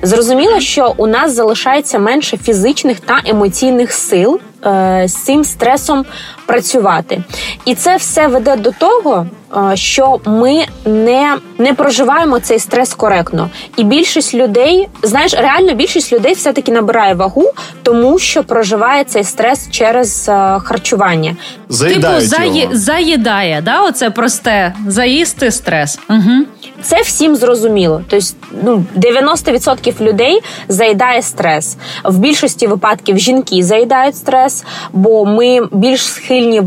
Зрозуміло, 0.03 0.61
що 0.61 0.95
у 0.97 1.07
нас 1.07 1.35
залишається 1.35 1.99
менше 1.99 2.37
фізичних 2.37 3.01
та 3.01 3.21
емоційних 3.25 3.93
сил 3.93 4.41
з 5.09 5.13
цим 5.13 5.45
стресом 5.45 6.05
працювати. 6.47 7.23
І 7.65 7.75
це 7.75 7.97
все 7.97 8.27
веде 8.27 8.57
до 8.57 8.71
того, 8.71 9.27
е, 9.73 9.77
що 9.77 10.21
ми 10.25 10.67
не 10.85 11.37
не 11.59 11.75
проживаємо 11.75 12.41
цей 12.41 12.59
стрес 12.59 12.95
коректно. 12.95 13.51
І 13.77 13.85
більшість 13.85 14.35
людей, 14.35 14.89
знаєш, 15.03 15.35
реально 15.35 15.75
більшість 15.75 16.13
людей 16.13 16.35
все-таки 16.35 16.73
набирає 16.73 17.15
вагу, 17.15 17.53
тому 17.83 18.19
що 18.19 18.45
проживає 18.45 19.05
цей 19.05 19.25
стрес 19.25 19.69
через 19.71 20.29
е, 20.29 20.59
харчування. 20.65 21.37
Типу 21.81 22.21
заї... 22.21 22.69
заїдає, 22.73 23.61
да? 23.65 23.83
Оце 23.83 24.11
просте 24.11 24.75
заїсти 24.87 25.51
стрес. 25.51 25.99
Угу. 26.11 26.47
Це 26.83 27.01
всім 27.03 27.37
зрозуміло. 27.37 28.03
Тобто, 28.09 28.27
ну 28.63 28.85
90% 28.97 30.01
людей 30.01 30.41
заїдає 30.69 31.23
стрес. 31.23 31.77
В 32.05 32.19
більшості 32.19 32.67
випадків 32.67 33.19
жінки 33.19 33.63
заїдають 33.63 34.17
стрес, 34.17 34.65
бо 34.93 35.25
ми 35.25 35.69
більш 35.73 36.03
схильні 36.07 36.63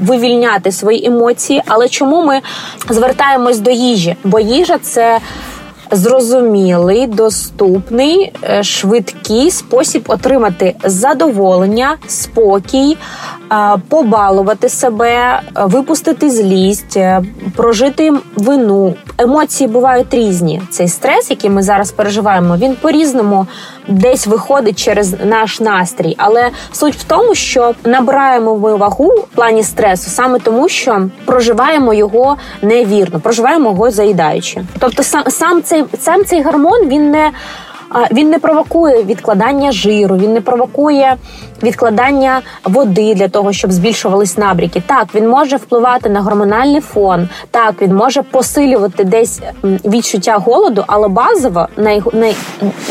вивільняти 0.00 0.72
свої 0.72 1.06
емоції. 1.06 1.62
Але 1.66 1.88
чому 1.88 2.24
ми 2.24 2.40
звертаємось 2.90 3.58
до 3.58 3.70
їжі? 3.70 4.16
Бо 4.24 4.40
їжа 4.40 4.78
це 4.78 5.20
зрозумілий, 5.90 7.06
доступний, 7.06 8.32
е, 8.44 8.62
швидкий 8.62 9.50
спосіб 9.50 10.04
отримати 10.08 10.74
задоволення, 10.84 11.96
спокій, 12.06 12.96
побалувати 13.88 14.68
себе, 14.68 15.40
випустити 15.54 16.30
злість, 16.30 16.96
е, 16.96 17.22
прожити 17.56 18.12
вину. 18.36 18.94
Емоції 19.18 19.68
бувають 19.68 20.14
різні. 20.14 20.62
Цей 20.70 20.88
стрес, 20.88 21.30
який 21.30 21.50
ми 21.50 21.62
зараз 21.62 21.90
переживаємо, 21.92 22.56
він 22.56 22.76
по 22.80 22.90
різному 22.90 23.46
десь 23.88 24.26
виходить 24.26 24.78
через 24.84 25.14
наш 25.24 25.60
настрій. 25.60 26.14
Але 26.18 26.50
суть 26.72 26.96
в 26.96 27.04
тому, 27.04 27.34
що 27.34 27.74
набираємо 27.84 28.56
ми 28.58 28.76
вагу 28.76 29.06
в 29.06 29.26
плані 29.34 29.62
стресу 29.62 30.10
саме 30.10 30.38
тому, 30.38 30.68
що 30.68 31.08
проживаємо 31.24 31.94
його 31.94 32.36
невірно, 32.62 33.20
проживаємо 33.20 33.70
його 33.70 33.90
заїдаючи. 33.90 34.64
Тобто, 34.78 35.02
сам 35.02 35.24
сам 35.28 35.62
цей 35.62 35.84
сам 35.98 36.24
цей 36.24 36.42
гормон 36.42 36.88
він 36.88 37.10
не 37.10 37.32
він 38.12 38.30
не 38.30 38.38
провокує 38.38 39.04
відкладання 39.04 39.72
жиру, 39.72 40.16
він 40.16 40.32
не 40.32 40.40
провокує 40.40 41.16
відкладання 41.62 42.40
води 42.64 43.14
для 43.14 43.28
того, 43.28 43.52
щоб 43.52 43.72
збільшувались 43.72 44.38
набріки. 44.38 44.82
Так, 44.86 45.14
він 45.14 45.28
може 45.28 45.56
впливати 45.56 46.08
на 46.08 46.20
гормональний 46.20 46.80
фон, 46.80 47.28
так 47.50 47.82
він 47.82 47.94
може 47.94 48.22
посилювати 48.22 49.04
десь 49.04 49.40
відчуття 49.64 50.38
голоду, 50.38 50.84
але 50.86 51.08
базово 51.08 51.68
най, 51.76 52.02
най, 52.12 52.34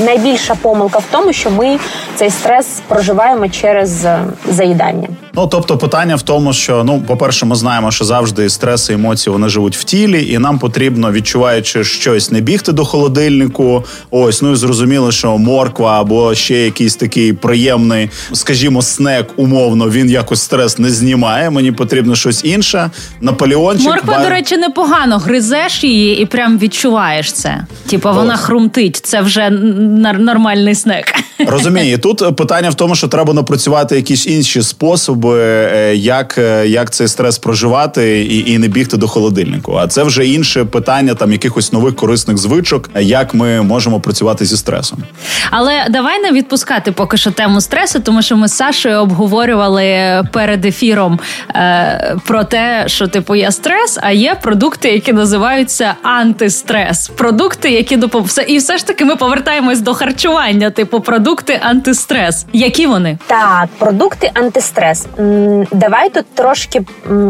найбільша 0.06 0.56
помилка 0.56 1.00
в 1.00 1.06
тому, 1.12 1.34
що 1.34 1.52
ми 1.52 1.80
цей 2.16 2.30
стрес 2.30 2.82
проживаємо 2.88 3.50
через 3.50 4.06
е, 4.06 4.20
заїдання. 4.50 5.08
Ну 5.34 5.48
тобто, 5.48 5.78
питання 5.78 6.16
в 6.16 6.22
тому, 6.22 6.54
що 6.54 6.84
ну, 6.84 7.04
по-перше, 7.08 7.46
ми 7.46 7.56
знаємо, 7.56 7.92
що 7.92 8.06
завжди 8.06 8.50
стреси, 8.50 8.94
емоції 8.94 9.34
вони 9.34 9.50
живуть 9.50 9.78
в 9.78 9.84
тілі, 9.84 10.32
і 10.32 10.38
нам 10.38 10.60
потрібно, 10.60 11.12
відчуваючи 11.12 11.84
щось, 11.84 12.32
не 12.32 12.42
бігти 12.42 12.72
до 12.72 12.86
холодильнику. 12.86 13.84
Ось 14.12 14.42
ну 14.42 14.52
і 14.52 14.56
зрозуміло, 14.56 15.12
що 15.12 15.38
морква 15.38 16.02
або 16.02 16.36
ще 16.36 16.56
якийсь 16.56 16.96
такий 16.96 17.34
приємний, 17.34 18.10
скажімо, 18.34 18.57
снек, 18.82 19.28
умовно, 19.36 19.90
він 19.90 20.10
якось 20.10 20.42
стрес 20.42 20.80
не 20.80 20.90
знімає. 20.90 21.50
Мені 21.50 21.72
потрібно 21.72 22.16
щось 22.16 22.46
інше. 22.46 22.90
Наполеончик 23.22 23.88
морква, 23.88 24.14
бар... 24.14 24.24
до 24.24 24.30
речі, 24.30 24.58
непогано 24.58 25.18
гризеш 25.18 25.84
її 25.84 26.22
і 26.22 26.26
прям 26.26 26.58
відчуваєш 26.60 27.32
це. 27.32 27.66
Типу, 27.90 28.14
вона 28.14 28.38
хрумтить. 28.38 28.96
Це 28.96 29.22
вже 29.22 29.50
нормальний 29.50 30.76
снек. 30.76 31.06
Розумію, 31.48 31.98
тут 31.98 32.36
питання 32.36 32.70
в 32.70 32.76
тому, 32.76 32.96
що 32.96 33.08
треба 33.08 33.34
напрацювати 33.34 33.96
якісь 33.96 34.28
інші 34.28 34.62
способи, 34.62 35.40
е, 35.42 35.96
як 35.96 36.38
е, 36.38 36.68
як 36.68 36.92
цей 36.92 37.08
стрес 37.08 37.38
проживати 37.38 38.22
і 38.22 38.52
і 38.52 38.58
не 38.58 38.68
бігти 38.68 38.98
до 38.98 39.08
холодильнику. 39.08 39.76
А 39.76 39.88
це 39.88 40.04
вже 40.04 40.28
інше 40.28 40.66
питання 40.66 41.14
там 41.14 41.32
якихось 41.32 41.74
нових 41.74 41.96
корисних 41.96 42.38
звичок, 42.38 42.90
як 43.00 43.34
ми 43.34 43.62
можемо 43.62 44.00
працювати 44.00 44.46
зі 44.46 44.58
стресом. 44.58 45.04
Але 45.52 45.88
давай 45.90 46.22
не 46.22 46.32
відпускати 46.32 46.92
поки 46.92 47.18
що 47.18 47.32
тему 47.32 47.62
стресу, 47.62 48.00
тому 48.00 48.22
що 48.22 48.38
ми 48.38 48.47
з 48.48 48.54
Сашою 48.54 49.00
обговорювали 49.00 50.24
перед 50.32 50.66
ефіром 50.66 51.20
е, 51.56 52.16
про 52.25 52.44
те, 52.44 52.84
що 52.88 53.08
типу 53.08 53.36
є 53.36 53.51
стрес, 53.51 54.00
а 54.01 54.12
є 54.12 54.36
продукти, 54.42 54.89
які 54.92 55.13
називаються 55.13 55.94
антистрес. 56.01 57.08
Продукти, 57.08 57.70
які 57.70 57.98
допомагають. 57.98 58.50
і 58.50 58.58
все 58.58 58.77
ж 58.77 58.88
таки 58.88 59.06
ми 59.06 59.16
повертаємось 59.16 59.82
до 59.82 59.94
харчування, 59.94 60.70
типу 60.70 61.00
продукти 61.00 61.60
антистрес. 61.63 62.46
Які 62.54 62.88
вони? 62.88 63.18
Так, 63.27 63.68
продукти 63.77 64.32
антистрес. 64.34 65.08
Давай 65.72 66.10
тут 66.10 66.25
трошки 66.36 66.82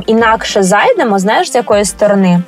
інакше 0.07 0.63
зайдемо. 0.63 1.19
Знаєш, 1.19 1.51
з 1.51 1.55
якої 1.55 1.85
сторони? 1.85 2.39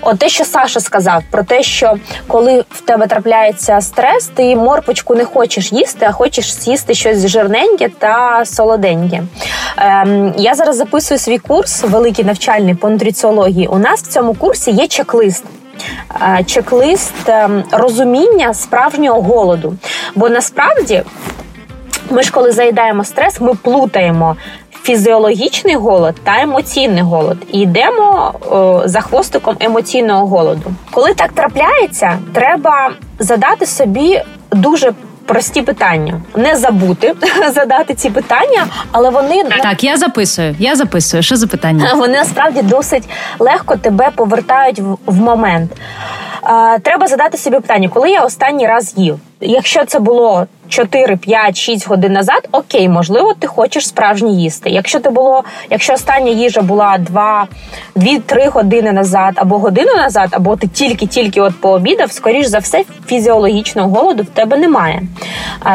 От 0.00 0.18
те, 0.18 0.28
що 0.28 0.44
Саша 0.44 0.80
сказав, 0.80 1.22
про 1.30 1.42
те, 1.42 1.62
що 1.62 1.94
коли 2.26 2.64
в 2.70 2.80
тебе 2.80 3.06
трапляється 3.06 3.80
стрес, 3.80 4.30
ти 4.34 4.56
морпочку 4.56 5.14
не 5.14 5.24
хочеш 5.24 5.72
їсти, 5.72 6.06
а 6.08 6.12
хочеш 6.12 6.52
з'їсти 6.54 6.94
щось 6.94 7.26
жирненьке 7.26 7.88
та 7.98 8.07
солоденьке. 8.44 9.22
Ем, 9.76 10.34
Я 10.36 10.54
зараз 10.54 10.76
записую 10.76 11.18
свій 11.18 11.38
курс, 11.38 11.84
великий 11.84 12.24
навчальний 12.24 12.74
по 12.74 12.90
нутриціології. 12.90 13.66
У 13.66 13.78
нас 13.78 14.02
в 14.02 14.06
цьому 14.06 14.34
курсі 14.34 14.70
є 14.70 14.86
чек-лист. 14.86 15.44
Е, 16.20 16.44
чек-лист 16.44 17.28
ем, 17.28 17.64
розуміння 17.72 18.54
справжнього 18.54 19.22
голоду. 19.22 19.74
Бо 20.14 20.28
насправді 20.28 21.02
ми 22.10 22.22
ж, 22.22 22.32
коли 22.32 22.52
заїдаємо 22.52 23.04
стрес, 23.04 23.40
ми 23.40 23.54
плутаємо. 23.54 24.36
Фізіологічний 24.82 25.74
голод 25.74 26.14
та 26.24 26.42
емоційний 26.42 27.02
голод 27.02 27.38
і 27.52 27.60
йдемо 27.60 28.34
о, 28.50 28.82
за 28.84 29.00
хвостиком 29.00 29.56
емоційного 29.60 30.26
голоду. 30.26 30.72
Коли 30.90 31.14
так 31.14 31.32
трапляється, 31.32 32.18
треба 32.32 32.90
задати 33.18 33.66
собі 33.66 34.22
дуже 34.52 34.92
прості 35.28 35.62
питання, 35.62 36.20
не 36.36 36.56
забути 36.56 37.14
задати 37.54 37.94
ці 37.94 38.10
питання, 38.10 38.66
але 38.92 39.10
вони 39.10 39.44
так. 39.44 39.84
Я 39.84 39.96
записую. 39.96 40.56
Я 40.58 40.76
записую. 40.76 41.22
Що 41.22 41.36
за 41.36 41.46
питання? 41.46 41.92
Вони 41.96 42.12
насправді 42.12 42.62
досить 42.62 43.08
легко 43.38 43.76
тебе 43.76 44.10
повертають 44.10 44.78
в, 44.80 44.96
в 45.06 45.20
момент. 45.20 45.70
Треба 46.82 47.06
задати 47.06 47.38
собі 47.38 47.56
питання, 47.56 47.88
коли 47.88 48.10
я 48.10 48.24
останній 48.24 48.66
раз 48.66 48.94
їв. 48.96 49.18
Якщо 49.40 49.84
це 49.84 49.98
було 49.98 50.46
4, 50.68 51.16
5, 51.16 51.56
6 51.56 51.88
годин 51.88 52.12
назад, 52.12 52.48
окей, 52.52 52.88
можливо, 52.88 53.34
ти 53.38 53.46
хочеш 53.46 53.88
справжні 53.88 54.42
їсти. 54.42 54.70
Якщо 54.70 55.00
ти 55.00 55.10
було, 55.10 55.44
якщо 55.70 55.92
остання 55.92 56.30
їжа 56.30 56.62
була 56.62 56.98
2, 56.98 57.46
2-3 57.96 58.50
години 58.50 58.92
назад, 58.92 59.32
або 59.36 59.58
годину 59.58 59.94
назад, 59.96 60.28
або 60.32 60.56
ти 60.56 60.66
тільки-тільки 60.68 61.40
от 61.40 61.60
пообідав, 61.60 62.12
скоріш 62.12 62.46
за 62.46 62.58
все, 62.58 62.84
фізіологічного 63.06 63.88
голоду 63.88 64.22
в 64.22 64.26
тебе 64.26 64.56
немає. 64.56 65.02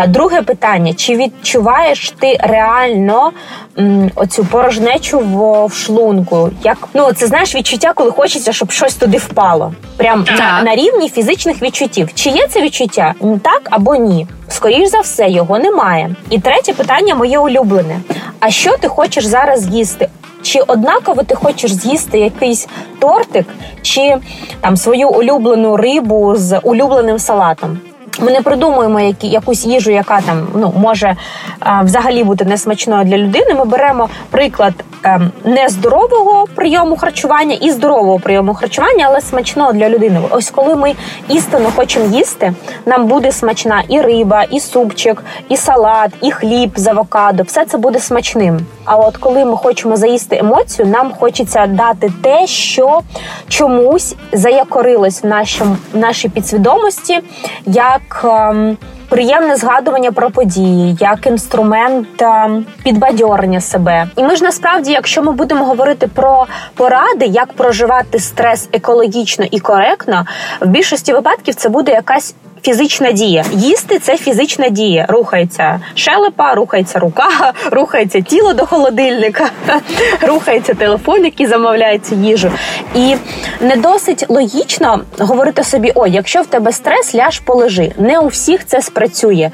Друге 0.08 0.42
питання: 0.42 0.94
чи 0.94 1.16
відчуваєш 1.16 2.12
ти 2.20 2.38
реально 2.44 3.32
м, 3.80 4.12
оцю 4.16 4.46
порожнечу 4.46 5.20
в, 5.20 5.66
в 5.66 5.74
шлунку? 5.74 6.50
Як 6.64 6.78
ну 6.94 7.12
це 7.14 7.28
знаєш 7.28 7.56
відчуття, 7.56 7.92
коли 7.96 8.12
хочеться, 8.12 8.54
щоб 8.54 8.72
щось 8.72 8.96
туди 8.96 9.18
впало? 9.18 9.74
Прям 9.98 10.26
на, 10.40 10.62
на 10.64 10.76
рівні 10.76 11.10
фізичних 11.10 11.62
відчуттів. 11.62 12.10
Чи 12.14 12.30
є 12.30 12.48
це 12.48 12.62
відчуття? 12.62 13.14
Так 13.44 13.62
або 13.70 13.96
ні? 13.96 14.28
Скоріш 14.54 14.90
за 14.90 15.00
все, 15.00 15.30
його 15.30 15.60
немає. 15.60 16.16
І 16.30 16.40
третє 16.40 16.74
питання 16.74 17.16
моє 17.16 17.40
улюблене: 17.40 18.00
а 18.40 18.50
що 18.50 18.78
ти 18.78 18.88
хочеш 18.88 19.26
зараз 19.26 19.68
їсти? 19.68 20.10
Чи 20.42 20.60
однаково 20.60 21.24
ти 21.24 21.36
хочеш 21.36 21.74
з'їсти 21.74 22.20
якийсь 22.20 22.68
тортик, 23.00 23.46
чи 23.82 24.18
там 24.62 24.78
свою 24.78 25.10
улюблену 25.10 25.78
рибу 25.78 26.36
з 26.36 26.60
улюбленим 26.60 27.20
салатом? 27.20 27.80
Ми 28.20 28.32
не 28.32 28.42
придумуємо 28.42 29.00
які, 29.00 29.28
якусь 29.28 29.66
їжу, 29.66 29.92
яка 29.92 30.22
там 30.22 30.48
ну 30.56 30.74
може 30.78 31.16
а, 31.60 31.82
взагалі 31.82 32.24
бути 32.24 32.46
несмачною 32.46 33.06
для 33.06 33.18
людини. 33.18 33.54
Ми 33.54 33.66
беремо 33.66 34.10
приклад 34.30 34.74
ем, 35.04 35.32
нездорового 35.44 36.46
прийому 36.56 36.98
харчування 36.98 37.56
і 37.62 37.72
здорового 37.72 38.20
прийому 38.20 38.54
харчування, 38.54 39.06
але 39.10 39.22
смачного 39.22 39.74
для 39.74 39.90
людини. 39.90 40.22
Ось 40.30 40.52
коли 40.52 40.76
ми 40.76 40.94
істинно 41.30 41.72
хочемо 41.76 42.06
їсти, 42.06 42.54
нам 42.86 43.08
буде 43.08 43.32
смачна 43.32 43.84
і 43.88 44.02
риба, 44.02 44.44
і 44.44 44.60
супчик, 44.60 45.24
і 45.50 45.58
салат, 45.58 46.12
і 46.22 46.32
хліб 46.32 46.72
з 46.76 46.88
авокадо. 46.88 47.44
Все 47.44 47.66
це 47.66 47.78
буде 47.78 48.00
смачним. 48.00 48.60
А 48.86 48.96
от 48.96 49.18
коли 49.18 49.46
ми 49.46 49.58
хочемо 49.58 49.98
заїсти 49.98 50.38
емоцію, 50.38 50.88
нам 50.88 51.12
хочеться 51.20 51.68
дати 51.68 52.12
те, 52.22 52.48
що 52.48 53.02
чомусь 53.48 54.16
заякорилось 54.34 55.24
в 55.24 55.28
нашому 55.28 55.78
в 55.94 55.98
нашій 55.98 56.30
підсвідомості. 56.30 57.20
як 57.66 58.03
як 58.04 58.26
ем, 58.26 58.78
приємне 59.10 59.56
згадування 59.56 60.12
про 60.12 60.30
події, 60.32 60.98
як 61.00 61.28
інструмент 61.28 62.22
ем, 62.22 62.66
підбадьорення 62.84 63.62
себе. 63.62 64.08
І 64.16 64.24
ми 64.24 64.36
ж 64.36 64.44
насправді, 64.44 64.92
якщо 64.92 65.24
ми 65.24 65.32
будемо 65.32 65.66
говорити 65.66 66.08
про 66.08 66.46
поради, 66.74 67.26
як 67.26 67.54
проживати 67.54 68.20
стрес 68.20 68.70
екологічно 68.74 69.46
і 69.52 69.60
коректно, 69.60 70.26
в 70.62 70.68
більшості 70.68 71.14
випадків 71.14 71.56
це 71.56 71.70
буде 71.70 71.92
якась 71.92 72.36
фізична 72.64 73.12
дія. 73.12 73.46
Їсти 73.52 74.00
це 74.00 74.18
фізична 74.18 74.70
дія. 74.70 75.06
Рухається 75.10 75.80
шелепа, 75.96 76.56
рухається 76.56 77.00
рука, 77.00 77.54
рухається 77.72 78.22
тіло 78.22 78.54
до 78.54 78.66
холодильника, 78.66 79.50
рухається 80.22 80.74
телефон, 80.74 81.26
який 81.26 81.48
замовляється 81.48 82.16
їжу. 82.16 82.52
І 82.96 83.16
не 83.62 83.76
досить 83.76 84.26
логічно 84.30 85.02
говорити 85.20 85.64
собі: 85.64 85.92
о, 85.96 86.08
якщо 86.08 86.42
в 86.42 86.46
тебе 86.46 86.72
стрес, 86.72 87.16
ляж 87.16 87.40
полежи. 87.40 87.92
Не 87.98 88.20
у 88.20 88.28
всіх 88.28 88.66
це 88.66 88.82
спрацює. 88.82 89.52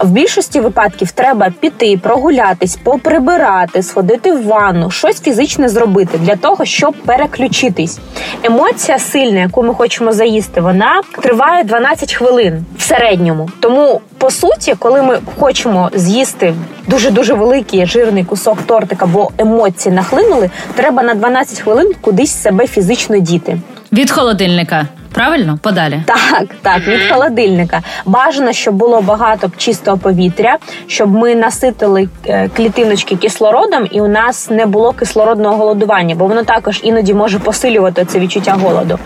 В 0.00 0.10
більшості 0.10 0.60
випадків 0.60 1.10
треба 1.10 1.52
піти, 1.60 1.98
прогулятись, 2.02 2.76
поприбирати, 2.76 3.82
сходити 3.82 4.32
в 4.32 4.46
ванну, 4.46 4.90
щось 4.90 5.22
фізичне 5.22 5.68
зробити 5.68 6.18
для 6.18 6.36
того, 6.36 6.64
щоб 6.64 6.94
переключитись. 7.06 7.98
Емоція 8.42 8.98
сильна, 8.98 9.40
яку 9.40 9.62
ми 9.62 9.74
хочемо 9.74 10.12
заїсти, 10.12 10.60
вона 10.60 11.02
триває 11.22 11.64
12 11.64 12.14
хвилин 12.14 12.49
в 12.78 12.82
середньому. 12.82 13.50
Тому 13.60 14.00
по 14.18 14.30
суті, 14.30 14.74
коли 14.78 15.02
ми 15.02 15.18
хочемо 15.38 15.90
з'їсти 15.94 16.54
дуже 16.86 17.10
дуже 17.10 17.34
великий 17.34 17.86
жирний 17.86 18.24
кусок 18.24 18.62
тортика, 18.62 19.06
бо 19.06 19.30
емоції 19.38 19.94
нахлинули, 19.94 20.50
треба 20.74 21.02
на 21.02 21.14
12 21.14 21.60
хвилин 21.60 21.92
кудись 22.00 22.42
себе 22.42 22.66
фізично 22.66 23.18
діти. 23.18 23.58
Від 23.92 24.10
холодильника. 24.10 24.86
Правильно, 25.12 25.58
подалі 25.62 26.02
так, 26.06 26.48
так 26.62 26.86
від 26.86 27.12
холодильника. 27.12 27.80
Бажано, 28.04 28.52
щоб 28.52 28.74
було 28.74 29.00
багато 29.00 29.50
чистого 29.56 29.98
повітря, 29.98 30.56
щоб 30.86 31.12
ми 31.14 31.34
наситили 31.34 32.08
е, 32.26 32.48
клітиночки 32.56 33.16
кислородом, 33.16 33.86
і 33.90 34.00
у 34.00 34.08
нас 34.08 34.50
не 34.50 34.66
було 34.66 34.92
кислородного 34.92 35.56
голодування, 35.56 36.14
бо 36.14 36.26
воно 36.26 36.42
також 36.42 36.80
іноді 36.82 37.14
може 37.14 37.38
посилювати 37.38 38.04
це 38.04 38.18
відчуття 38.18 38.56
голоду. 38.62 38.98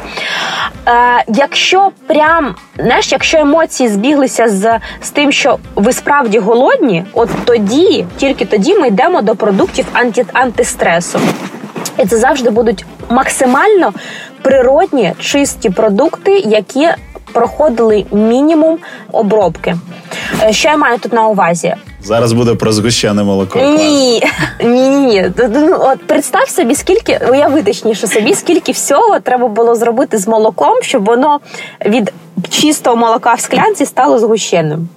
Е, 0.89 1.25
Якщо 1.29 1.91
прям 2.07 2.55
знаєш, 2.79 3.13
якщо 3.13 3.39
емоції 3.39 3.89
збіглися 3.89 4.49
з 4.49 4.79
з 5.03 5.11
тим, 5.11 5.33
що 5.33 5.59
ви 5.75 5.93
справді 5.93 6.39
голодні, 6.39 7.05
от 7.13 7.29
тоді, 7.45 8.07
тільки 8.17 8.45
тоді 8.45 8.75
ми 8.75 8.89
йдемо 8.89 9.23
до 9.23 9.37
продуктів 9.37 9.87
анті, 9.93 10.25
антистресу. 10.33 11.21
І 11.99 12.07
це 12.07 12.17
завжди 12.17 12.51
будуть 12.51 12.87
максимально 13.11 13.93
природні 14.45 15.13
чисті 15.19 15.71
продукти, 15.71 16.39
які 16.39 16.89
проходили 17.33 18.05
мінімум 18.13 18.79
обробки. 19.13 19.77
Е, 20.43 20.53
що 20.53 20.69
я 20.69 20.77
маю 20.77 20.99
тут 20.99 21.13
на 21.13 21.27
увазі? 21.27 21.75
Зараз 22.01 22.33
буде 22.33 22.55
про 22.55 22.73
згущене 22.73 23.25
молоко. 23.25 23.59
Ні, 23.59 24.23
ні, 24.65 24.89
ні. 24.89 25.31
Ну, 25.51 25.77
от 25.81 26.07
представ 26.07 26.49
собі, 26.49 26.75
скільки 26.75 27.21
уяви 27.31 27.63
точніше 27.63 28.07
собі, 28.07 28.35
скільки 28.35 28.73
всього 28.73 29.21
треба 29.21 29.49
було 29.49 29.75
зробити 29.75 30.19
з 30.19 30.29
молоком, 30.29 30.83
щоб 30.83 31.05
воно 31.05 31.41
від 31.87 32.13
чистого 32.49 32.97
молока 32.97 33.35
в 33.35 33.41
склянці 33.41 33.87
стало 33.87 34.19
згущеним. 34.19 34.89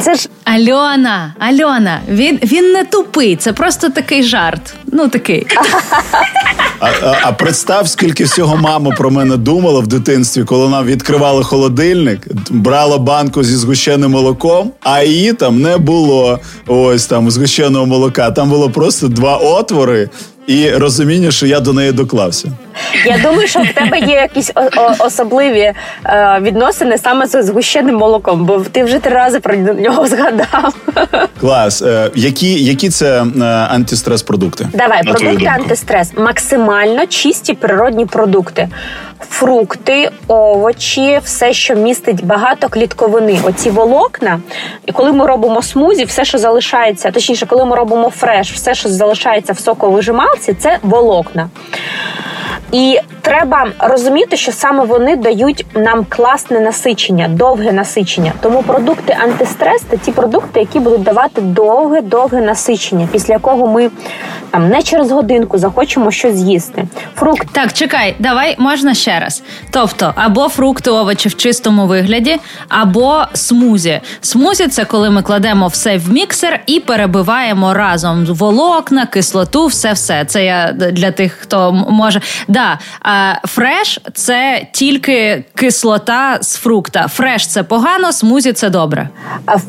Це 0.00 0.14
ж 0.14 0.28
Альона, 0.44 1.34
Альона, 1.38 2.00
він 2.08 2.38
він 2.42 2.72
не 2.72 2.84
тупий, 2.84 3.36
це 3.36 3.52
просто 3.52 3.88
такий 3.88 4.22
жарт. 4.22 4.74
Ну 4.92 5.08
такий. 5.08 5.46
А, 6.80 6.86
а 7.02 7.18
а, 7.22 7.32
представ, 7.32 7.88
скільки 7.88 8.24
всього 8.24 8.56
мама 8.56 8.90
про 8.90 9.10
мене 9.10 9.36
думала 9.36 9.80
в 9.80 9.86
дитинстві, 9.86 10.44
коли 10.44 10.64
вона 10.64 10.82
відкривала 10.82 11.42
холодильник, 11.42 12.28
брала 12.50 12.98
банку 12.98 13.44
зі 13.44 13.56
згущеним 13.56 14.10
молоком, 14.10 14.72
а 14.80 15.02
її 15.02 15.32
там 15.32 15.60
не 15.60 15.76
було. 15.76 16.38
Ось 16.66 17.06
там 17.06 17.30
згущеного 17.30 17.86
молока. 17.86 18.30
Там 18.30 18.50
було 18.50 18.70
просто 18.70 19.08
два 19.08 19.36
отвори. 19.36 20.10
І 20.46 20.70
розуміння, 20.70 21.30
що 21.30 21.46
я 21.46 21.60
до 21.60 21.72
неї 21.72 21.92
доклався. 21.92 22.52
Я 23.06 23.18
думаю, 23.18 23.48
що 23.48 23.60
в 23.60 23.72
тебе 23.72 23.98
є 23.98 24.14
якісь 24.14 24.52
особливі 24.98 25.60
е, 25.60 26.38
відносини 26.40 26.98
саме 26.98 27.26
з 27.26 27.42
згущеним 27.42 27.96
молоком, 27.96 28.44
бо 28.44 28.58
ти 28.58 28.84
вже 28.84 28.98
три 28.98 29.14
рази 29.14 29.40
про 29.40 29.56
нього 29.56 30.06
згадав. 30.06 30.74
Клас. 31.40 31.82
Е, 31.82 32.10
які 32.14 32.64
які 32.64 32.88
це 32.88 33.22
е, 33.22 33.44
антистрес 33.44 34.22
продукти? 34.22 34.68
Давай 34.72 35.02
продукти 35.02 35.46
антистрес 35.46 36.12
максимально 36.16 37.06
чисті 37.06 37.54
природні 37.54 38.06
продукти. 38.06 38.68
Фрукти, 39.30 40.10
овочі, 40.26 41.20
все, 41.24 41.52
що 41.52 41.74
містить 41.74 42.24
багато 42.24 42.68
клітковини. 42.68 43.38
Оці 43.42 43.70
волокна. 43.70 44.40
І 44.86 44.92
коли 44.92 45.12
ми 45.12 45.26
робимо 45.26 45.62
смузі, 45.62 46.04
все, 46.04 46.24
що 46.24 46.38
залишається, 46.38 47.10
точніше, 47.10 47.46
коли 47.46 47.64
ми 47.64 47.76
робимо 47.76 48.10
фреш, 48.10 48.52
все, 48.52 48.74
що 48.74 48.88
залишається 48.88 49.52
в 49.52 49.58
соковижималці, 49.58 50.54
це 50.54 50.78
волокна. 50.82 51.48
І 52.72 52.98
треба 53.20 53.66
розуміти, 53.78 54.36
що 54.36 54.52
саме 54.52 54.84
вони 54.84 55.16
дають 55.16 55.66
нам 55.74 56.06
класне 56.08 56.60
насичення, 56.60 57.28
довге 57.28 57.72
насичення. 57.72 58.32
Тому 58.40 58.62
продукти 58.62 59.16
антистрес 59.20 59.82
це 59.90 59.96
ті 59.96 60.12
продукти, 60.12 60.60
які 60.60 60.80
будуть 60.80 61.02
давати 61.02 61.40
довге-довге 61.40 62.40
насичення, 62.40 63.08
після 63.12 63.34
якого 63.34 63.66
ми 63.66 63.90
там 64.50 64.68
не 64.68 64.82
через 64.82 65.10
годинку 65.10 65.58
захочемо 65.58 66.10
щось 66.10 66.34
з'їсти. 66.34 66.84
Фрукт 67.16 67.48
так, 67.52 67.72
чекай, 67.72 68.16
давай 68.18 68.56
можна 68.58 68.94
ще 68.94 69.20
раз. 69.20 69.42
Тобто, 69.70 70.12
або 70.16 70.48
фрукти, 70.48 70.90
овочі 70.90 71.28
в 71.28 71.36
чистому 71.36 71.86
вигляді, 71.86 72.36
або 72.68 73.24
смузі. 73.32 74.00
Смузі 74.20 74.68
це 74.68 74.84
коли 74.84 75.10
ми 75.10 75.22
кладемо 75.22 75.66
все 75.66 75.98
в 75.98 76.12
міксер 76.12 76.60
і 76.66 76.80
перебиваємо 76.80 77.74
разом 77.74 78.26
волокна, 78.26 79.06
кислоту, 79.06 79.66
все 79.66 79.92
все. 79.92 80.24
Це 80.24 80.44
я 80.44 80.72
для 80.72 81.10
тих, 81.10 81.32
хто 81.32 81.72
може. 81.90 82.20
Да, 82.52 82.78
Фреш 83.44 84.00
це 84.14 84.66
тільки 84.72 85.44
кислота 85.54 86.38
з 86.40 86.56
фрукта. 86.56 87.08
Фреш 87.08 87.46
це 87.46 87.62
погано, 87.62 88.12
смузі 88.12 88.52
це 88.52 88.70
добре. 88.70 89.08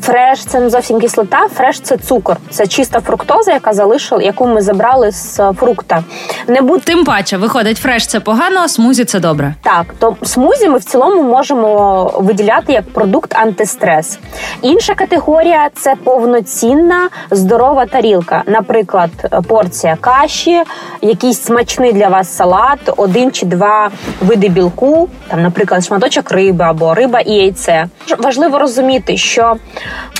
Фреш 0.00 0.44
це 0.44 0.60
не 0.60 0.70
зовсім 0.70 1.00
кислота, 1.00 1.48
фреш 1.54 1.80
це 1.80 1.96
цукор. 1.96 2.36
Це 2.50 2.66
чиста 2.66 3.00
фруктоза, 3.00 3.52
яка 3.52 3.72
залишила, 3.72 4.22
яку 4.22 4.46
ми 4.46 4.62
забрали 4.62 5.10
з 5.12 5.52
фрукта. 5.60 6.04
Не 6.48 6.60
будь... 6.60 6.82
Тим 6.82 7.04
паче, 7.04 7.36
виходить, 7.36 7.78
фреш 7.78 8.06
це 8.06 8.20
погано, 8.20 8.60
а 8.60 8.68
смузі 8.68 9.04
це 9.04 9.20
добре. 9.20 9.54
Так, 9.62 9.86
то 9.98 10.16
смузі 10.22 10.68
ми 10.68 10.78
в 10.78 10.84
цілому 10.84 11.22
можемо 11.22 12.04
виділяти 12.18 12.72
як 12.72 12.92
продукт 12.92 13.36
антистрес. 13.36 14.18
Інша 14.62 14.94
категорія 14.94 15.68
це 15.74 15.94
повноцінна 15.94 17.08
здорова 17.30 17.86
тарілка. 17.86 18.42
Наприклад, 18.46 19.10
порція 19.48 19.96
каші, 20.00 20.62
якийсь 21.02 21.42
смачний 21.42 21.92
для 21.92 22.08
вас 22.08 22.36
салат, 22.36 22.63
один 22.96 23.32
чи 23.32 23.46
два 23.46 23.90
види 24.20 24.48
білку, 24.48 25.08
там, 25.28 25.42
наприклад, 25.42 25.84
шматочок 25.84 26.30
риби 26.30 26.64
або 26.64 26.94
риба 26.94 27.20
і 27.20 27.32
яйце. 27.32 27.86
Важливо 28.18 28.58
розуміти, 28.58 29.16
що 29.16 29.56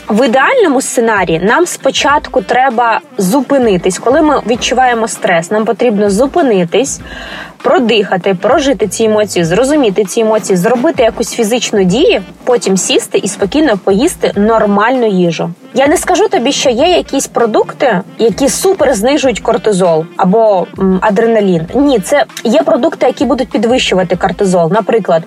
в 0.08 0.26
ідеальному 0.26 0.80
сценарії 0.80 1.40
нам 1.44 1.66
спочатку 1.66 2.42
треба 2.42 3.00
зупинитись, 3.18 3.98
коли 3.98 4.22
ми 4.22 4.42
відчуваємо 4.46 5.08
стрес. 5.08 5.50
Нам 5.50 5.64
потрібно 5.64 6.10
зупинитись, 6.10 7.00
продихати, 7.62 8.34
прожити 8.34 8.88
ці 8.88 9.04
емоції, 9.04 9.44
зрозуміти 9.44 10.04
ці 10.04 10.20
емоції, 10.20 10.56
зробити 10.56 11.02
якусь 11.02 11.34
фізичну 11.34 11.84
дію, 11.84 12.22
потім 12.44 12.76
сісти 12.76 13.18
і 13.18 13.28
спокійно 13.28 13.76
поїсти 13.76 14.32
нормальну 14.36 15.06
їжу. 15.06 15.50
Я 15.76 15.86
не 15.88 15.96
скажу 15.96 16.28
тобі, 16.28 16.52
що 16.52 16.70
є 16.70 16.86
якісь 16.86 17.26
продукти, 17.26 18.00
які 18.18 18.48
супер 18.48 18.94
знижують 18.94 19.40
кортизол 19.40 20.04
або 20.16 20.66
м, 20.78 20.98
адреналін. 21.02 21.66
Ні, 21.74 21.98
це 21.98 22.24
є 22.44 22.62
продукти, 22.62 23.06
які 23.06 23.24
будуть 23.24 23.50
підвищувати 23.50 24.16
кортизол. 24.16 24.72
Наприклад, 24.72 25.22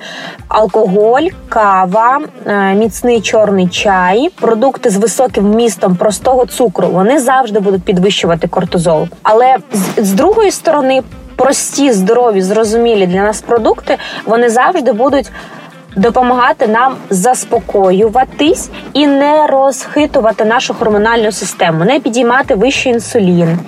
алкоголь, 0.47 1.27
кава, 1.49 2.19
е, 2.47 2.73
міцний 2.73 3.21
чорний 3.21 3.67
чай, 3.67 4.29
продукти 4.41 4.89
з 4.89 4.97
високим 4.97 5.51
вмістом 5.51 5.95
простого 5.95 6.45
цукру. 6.45 6.87
Вони 6.87 7.19
завжди 7.19 7.59
будуть 7.59 7.83
підвищувати 7.83 8.47
кортизол. 8.47 9.07
Але 9.23 9.55
з, 9.73 10.05
з 10.05 10.11
другої 10.11 10.51
сторони 10.51 11.01
прості, 11.35 11.91
здорові, 11.91 12.41
зрозумілі 12.41 13.07
для 13.07 13.21
нас 13.21 13.41
продукти, 13.41 13.97
вони 14.25 14.49
завжди 14.49 14.91
будуть 14.91 15.31
допомагати 15.97 16.67
нам 16.67 16.95
заспокоюватись 17.09 18.69
і 18.93 19.07
не 19.07 19.47
розхитувати 19.47 20.45
нашу 20.45 20.75
гормональну 20.79 21.31
систему, 21.31 21.85
не 21.85 21.99
підіймати 21.99 22.55
вищий 22.55 22.91
інсулін, 22.91 23.59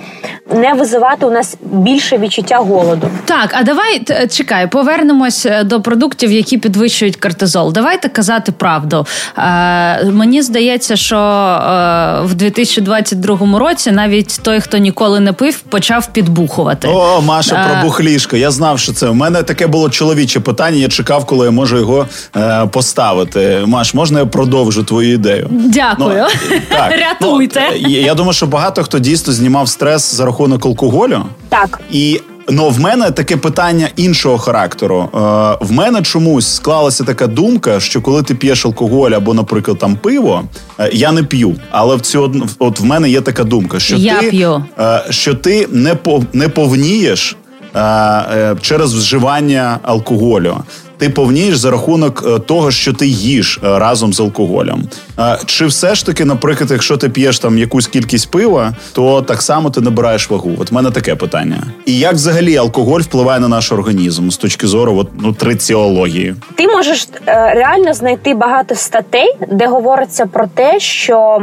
не 0.54 0.74
визивати 0.74 1.26
у 1.26 1.30
нас 1.30 1.56
більше 1.62 2.18
відчуття 2.18 2.56
голоду. 2.58 3.08
Так, 3.24 3.50
а 3.54 3.62
давай 3.62 4.02
чекай, 4.30 4.66
повернемось 4.66 5.46
е, 5.46 5.64
до 5.64 5.80
продуктів, 5.80 6.32
які 6.32 6.58
підвищують 6.58 7.16
кортизол. 7.16 7.72
Давайте 7.72 8.08
казати 8.08 8.52
правду. 8.52 9.06
Е, 9.38 10.04
Мені 10.04 10.42
здається, 10.42 10.96
що 10.96 11.16
е, 11.16 12.22
в 12.24 12.34
2022 12.34 13.58
році 13.58 13.90
навіть 13.90 14.40
той, 14.42 14.60
хто 14.60 14.78
ніколи 14.78 15.20
не 15.20 15.32
пив, 15.32 15.58
почав 15.60 16.06
підбухувати. 16.06 16.88
О, 16.88 17.20
Маша, 17.20 17.66
про 17.68 17.82
бухлішко. 17.82 18.36
Я 18.36 18.50
знав, 18.50 18.78
що 18.78 18.92
це 18.92 19.08
У 19.08 19.14
мене 19.14 19.42
таке 19.42 19.66
було 19.66 19.90
чоловіче 19.90 20.40
питання. 20.40 20.76
Я 20.76 20.88
чекав, 20.88 21.26
коли 21.26 21.46
я 21.46 21.50
можу 21.50 21.78
його 21.78 22.06
е, 22.36 22.66
поставити. 22.66 23.62
Маш, 23.66 23.94
можна 23.94 24.18
я 24.18 24.26
продовжу 24.26 24.82
твою 24.82 25.12
ідею? 25.12 25.48
Дякую. 25.50 26.26
Ну, 26.50 26.56
так. 26.68 26.92
Рятуйте. 26.92 27.62
Ну, 27.82 27.88
я 27.88 28.14
думаю, 28.14 28.32
що 28.32 28.46
багато 28.46 28.82
хто 28.82 28.98
дійсно 28.98 29.32
знімав 29.32 29.68
стрес 29.68 30.14
за 30.14 30.24
рахунок 30.24 30.66
алкоголю. 30.66 31.24
Так. 31.48 31.80
І 31.90 32.20
Ну 32.52 32.68
в 32.68 32.80
мене 32.80 33.10
таке 33.10 33.36
питання 33.36 33.88
іншого 33.96 34.38
характеру. 34.38 35.08
Е, 35.14 35.18
В 35.60 35.72
мене 35.72 36.02
чомусь 36.02 36.54
склалася 36.54 37.04
така 37.04 37.26
думка, 37.26 37.80
що 37.80 38.00
коли 38.00 38.22
ти 38.22 38.34
п'єш 38.34 38.66
алкоголь 38.66 39.10
або, 39.10 39.34
наприклад, 39.34 39.78
там 39.78 39.96
пиво, 39.96 40.42
е, 40.78 40.90
я 40.92 41.12
не 41.12 41.22
п'ю. 41.22 41.54
Але 41.70 41.96
в 41.96 42.00
цю 42.00 42.46
от 42.58 42.80
в 42.80 42.84
мене 42.84 43.10
є 43.10 43.20
така 43.20 43.44
думка, 43.44 43.80
що 43.80 43.96
я 43.96 44.20
ти 44.20 44.30
п'ю. 44.30 44.64
Е, 44.78 45.02
що 45.10 45.34
ти 45.34 45.68
не 45.72 45.94
пов, 45.94 46.24
не 46.32 46.48
повнієш 46.48 47.36
е, 47.74 47.80
е, 47.80 48.56
через 48.60 48.94
вживання 48.94 49.78
алкоголю 49.82 50.56
ти 51.00 51.10
повнієш 51.10 51.56
за 51.56 51.70
рахунок 51.70 52.24
е, 52.26 52.38
того, 52.38 52.70
що 52.70 52.92
ти 52.92 53.06
їш 53.06 53.60
е, 53.64 53.78
разом 53.78 54.12
з 54.12 54.20
алкоголем. 54.20 54.82
Е, 55.18 55.38
чи 55.46 55.66
все 55.66 55.94
ж 55.94 56.06
таки, 56.06 56.24
наприклад, 56.24 56.70
якщо 56.70 56.96
ти 56.96 57.08
п'єш 57.08 57.38
там 57.38 57.58
якусь 57.58 57.86
кількість 57.86 58.30
пива, 58.30 58.74
то 58.92 59.22
так 59.22 59.42
само 59.42 59.70
ти 59.70 59.80
набираєш 59.80 60.30
вагу? 60.30 60.50
От 60.58 60.70
в 60.70 60.74
мене 60.74 60.90
таке 60.90 61.14
питання. 61.14 61.62
І 61.86 61.98
як 61.98 62.14
взагалі 62.14 62.56
алкоголь 62.56 63.00
впливає 63.00 63.40
на 63.40 63.48
наш 63.48 63.72
організм 63.72 64.30
з 64.30 64.36
точки 64.36 64.66
зору 64.66 64.96
от, 64.96 65.22
нутриціології? 65.22 66.34
Ти 66.54 66.68
можеш 66.68 67.08
реально 67.26 67.94
знайти 67.94 68.34
багато 68.34 68.74
статей, 68.74 69.34
де 69.50 69.66
говориться 69.66 70.26
про 70.26 70.46
те, 70.54 70.80
що 70.80 71.42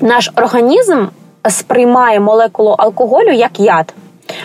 наш 0.00 0.30
організм 0.36 1.04
сприймає 1.50 2.20
молекулу 2.20 2.70
алкоголю 2.70 3.30
як 3.32 3.60
яд 3.60 3.94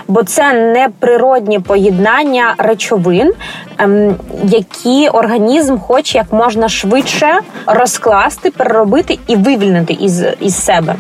бо 0.08 0.23
це 0.23 0.54
неприродні 0.54 1.60
поєднання 1.60 2.56
речовин, 2.58 3.34
ем, 3.78 4.15
які 4.43 5.10
організм 5.10 5.78
хоче 5.78 6.17
як 6.17 6.34
можна 6.34 6.69
швидше 6.69 7.39
розкласти, 7.65 8.52
переробити 8.52 9.19
і 9.28 9.36
вивільнити 9.36 9.93
із, 9.93 10.23
із 10.39 10.63
себе. 10.63 10.95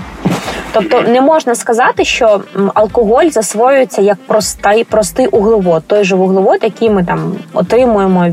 Тобто 0.71 1.01
не 1.01 1.21
можна 1.21 1.55
сказати, 1.55 2.05
що 2.05 2.41
алкоголь 2.73 3.25
засвоюється 3.25 4.01
як 4.01 4.17
простий 4.27 4.83
простий 4.83 5.27
углевод, 5.27 5.83
той 5.87 6.03
же 6.03 6.15
вуглевод, 6.15 6.59
який 6.61 6.89
ми 6.89 7.03
там 7.03 7.33
отримуємо 7.53 8.27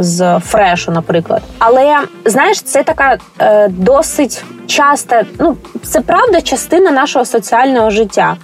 з 0.00 0.40
фрешу, 0.40 0.92
наприклад. 0.92 1.42
Але 1.58 1.98
знаєш, 2.24 2.62
це 2.62 2.82
така 2.82 3.16
е, 3.40 3.68
досить 3.68 4.44
часта, 4.66 5.24
ну 5.38 5.56
це 5.82 6.00
правда 6.00 6.40
частина 6.40 6.90
нашого 6.90 7.24
соціального 7.24 7.90
життя. 7.90 8.36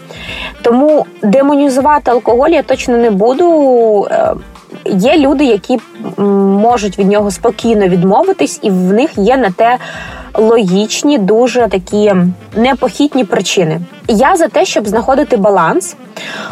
Тому 0.62 1.07
демонізувати 1.49 2.11
алкоголь 2.11 2.51
я 2.51 2.63
точно 2.63 2.97
не 2.97 3.11
буду. 3.11 4.07
Е, 4.11 4.35
Є 4.85 5.19
люди, 5.19 5.45
які 5.45 5.79
можуть 6.63 6.99
від 6.99 7.09
нього 7.09 7.31
спокійно 7.31 7.89
відмовитись, 7.89 8.61
і 8.63 8.71
в 8.71 8.93
них 8.93 9.11
є 9.17 9.37
на 9.37 9.51
те 9.51 9.79
логічні, 10.35 11.19
дуже 11.19 11.69
такі 11.69 12.14
непохитні 12.57 13.25
причини. 13.25 13.81
Я 14.09 14.37
за 14.37 14.49
те, 14.49 14.64
щоб 14.64 14.88
знаходити 14.88 15.37
баланс 15.37 15.97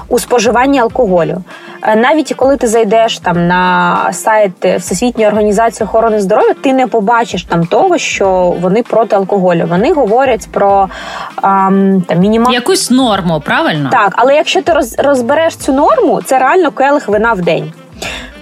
у 0.09 0.19
споживанні 0.19 0.79
алкоголю. 0.81 1.43
Е, 1.83 1.97
навіть 1.97 2.35
коли 2.35 2.57
ти 2.57 2.67
зайдеш 2.67 3.19
там 3.19 3.47
на 3.47 3.97
сайт 4.13 4.65
Всесвітньої 4.65 5.29
організації 5.29 5.87
охорони 5.87 6.21
здоров'я, 6.21 6.55
ти 6.55 6.73
не 6.73 6.87
побачиш 6.87 7.45
там 7.45 7.67
того, 7.67 7.99
що 7.99 8.57
вони 8.61 8.83
проти 8.83 9.17
алкоголю. 9.17 9.67
Вони 9.69 9.93
говорять 9.93 10.49
про 10.53 10.89
ам, 11.37 12.03
там 12.09 12.19
мінімал... 12.19 12.53
якусь 12.53 12.91
норму, 12.91 13.43
правильно? 13.45 13.89
Так, 13.93 14.13
але 14.17 14.35
якщо 14.35 14.63
ти 14.63 14.73
розбереш 14.99 15.57
цю 15.57 15.73
норму, 15.73 16.23
це 16.25 16.39
реально 16.39 16.71
келих 16.71 17.09
вина 17.09 17.33
в 17.33 17.41
день. 17.41 17.73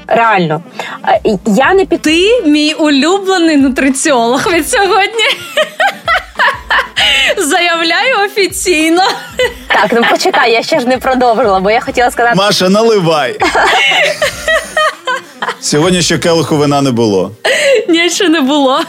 Реально, 0.07 0.63
я 1.47 1.75
не 1.75 1.85
під... 1.85 2.03
Ти 2.03 2.43
мій 2.47 2.75
улюблений 2.75 3.57
нутриціолог 3.57 4.53
від 4.53 4.69
сьогодні. 4.69 5.25
Заявляю 7.39 8.27
офіційно. 8.27 9.03
Так, 9.67 9.87
ну 9.93 10.03
почекай, 10.11 10.53
я 10.53 10.63
ще 10.63 10.81
ж 10.81 10.87
не 10.87 10.99
продовжила, 10.99 11.61
бо 11.61 11.71
я 11.71 11.81
хотіла 11.81 12.11
сказати. 12.11 12.37
Маша, 12.37 12.69
наливай. 12.69 13.39
Сьогодні 15.61 16.03
ще 16.03 16.19
келиху 16.19 16.57
вина 16.57 16.83
не 16.83 16.91
було. 16.91 17.33
Ні, 17.89 18.11
ще 18.11 18.29
не 18.29 18.41
було. 18.41 18.81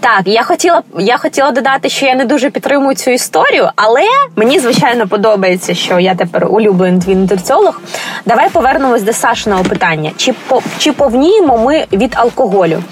Так, 0.00 0.22
я 0.24 0.42
хотіла 0.42 0.82
я 0.98 1.16
хотіла 1.16 1.50
додати, 1.50 1.88
що 1.88 2.06
я 2.06 2.14
не 2.14 2.24
дуже 2.24 2.50
підтримую 2.50 2.96
цю 2.96 3.10
історію, 3.10 3.68
але 3.76 4.02
мені 4.36 4.58
звичайно 4.58 5.08
подобається, 5.08 5.74
що 5.74 5.98
я 5.98 6.14
тепер 6.14 6.46
улюблений 6.50 7.00
твій 7.00 7.14
нутриціолог. 7.14 7.80
Давай 8.26 8.48
повернемось 8.48 9.02
до 9.02 9.12
Сашиного 9.12 9.64
питання: 9.64 10.10
чи 10.16 10.32
по 10.32 10.62
чи 10.78 10.92
повніємо 10.92 11.58
ми 11.58 11.86
від 11.92 12.12
алкоголю? 12.16 12.82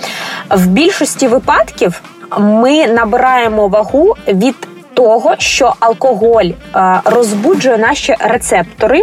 В 0.51 0.67
більшості 0.67 1.29
випадків 1.29 2.03
ми 2.39 2.87
набираємо 2.87 3.69
вагу 3.69 4.15
від. 4.29 4.55
Того, 4.97 5.35
що 5.39 5.75
алкоголь 5.81 6.45
е, 6.45 7.01
розбуджує 7.05 7.79
наші 7.79 8.15
рецептори, 8.21 9.03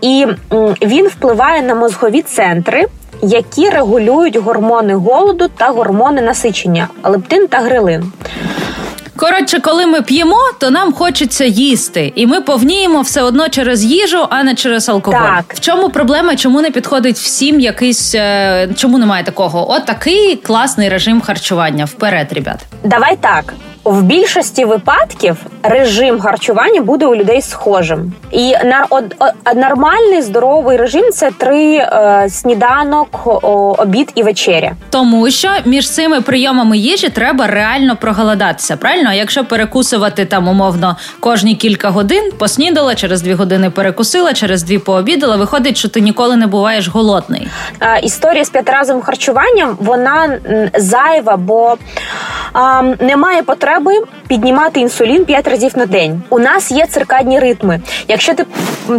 і 0.00 0.26
він 0.82 1.06
впливає 1.06 1.62
на 1.62 1.74
мозгові 1.74 2.22
центри, 2.22 2.86
які 3.22 3.70
регулюють 3.70 4.36
гормони 4.36 4.94
голоду 4.94 5.48
та 5.48 5.66
гормони 5.66 6.22
насичення 6.22 6.88
лептин 7.04 7.48
та 7.48 7.58
грилин. 7.58 8.12
Коротше, 9.16 9.60
коли 9.60 9.86
ми 9.86 10.02
п'ємо, 10.02 10.36
то 10.58 10.70
нам 10.70 10.92
хочеться 10.92 11.44
їсти, 11.44 12.12
і 12.14 12.26
ми 12.26 12.40
повніємо 12.40 13.00
все 13.00 13.22
одно 13.22 13.48
через 13.48 13.84
їжу, 13.84 14.26
а 14.30 14.42
не 14.42 14.54
через 14.54 14.88
алкоголь. 14.88 15.18
Так. 15.18 15.44
В 15.54 15.60
чому 15.60 15.88
проблема? 15.90 16.36
Чому 16.36 16.60
не 16.60 16.70
підходить 16.70 17.16
всім 17.16 17.60
якийсь? 17.60 18.14
Е, 18.14 18.68
чому 18.76 18.98
немає 18.98 19.24
такого? 19.24 19.70
От 19.70 19.84
такий 19.84 20.36
класний 20.36 20.88
режим 20.88 21.20
харчування. 21.20 21.84
Вперед, 21.84 22.32
ребят. 22.32 22.58
Давай 22.84 23.16
так. 23.16 23.54
В 23.84 24.02
більшості 24.02 24.64
випадків 24.64 25.36
режим 25.62 26.20
харчування 26.20 26.80
буде 26.80 27.06
у 27.06 27.14
людей 27.14 27.42
схожим, 27.42 28.12
і 28.30 28.54
на 28.64 28.86
нормальний 29.56 30.22
здоровий 30.22 30.76
режим 30.76 31.10
це 31.12 31.30
три 31.30 31.74
е, 31.74 32.26
сніданок, 32.30 33.42
обід 33.78 34.12
і 34.14 34.22
вечеря. 34.22 34.72
Тому 34.90 35.30
що 35.30 35.48
між 35.64 35.90
цими 35.90 36.20
прийомами 36.20 36.78
їжі 36.78 37.08
треба 37.08 37.46
реально 37.46 37.96
проголодатися. 37.96 38.76
Правильно, 38.76 39.12
якщо 39.12 39.44
перекусувати 39.44 40.24
там 40.24 40.48
умовно 40.48 40.96
кожні 41.20 41.54
кілька 41.56 41.90
годин, 41.90 42.32
поснідала, 42.38 42.94
через 42.94 43.22
дві 43.22 43.34
години 43.34 43.70
перекусила, 43.70 44.32
через 44.32 44.62
дві 44.62 44.78
пообідала. 44.78 45.36
Виходить, 45.36 45.76
що 45.76 45.88
ти 45.88 46.00
ніколи 46.00 46.36
не 46.36 46.46
буваєш 46.46 46.88
голодний. 46.88 47.48
Е, 47.80 48.00
історія 48.02 48.44
з 48.44 48.50
п'ятиразовим 48.50 49.02
харчуванням 49.02 49.76
вона 49.80 50.38
зайва, 50.74 51.36
бо 51.36 51.76
е, 52.56 52.96
немає 53.00 53.42
потреби 53.42 53.71
потреби 53.72 54.06
піднімати 54.28 54.80
інсулін 54.80 55.24
5 55.24 55.48
разів 55.48 55.78
на 55.78 55.86
день. 55.86 56.22
У 56.30 56.38
нас 56.38 56.70
є 56.70 56.86
циркадні 56.86 57.38
ритми. 57.38 57.80
Якщо 58.08 58.34
ти 58.34 58.46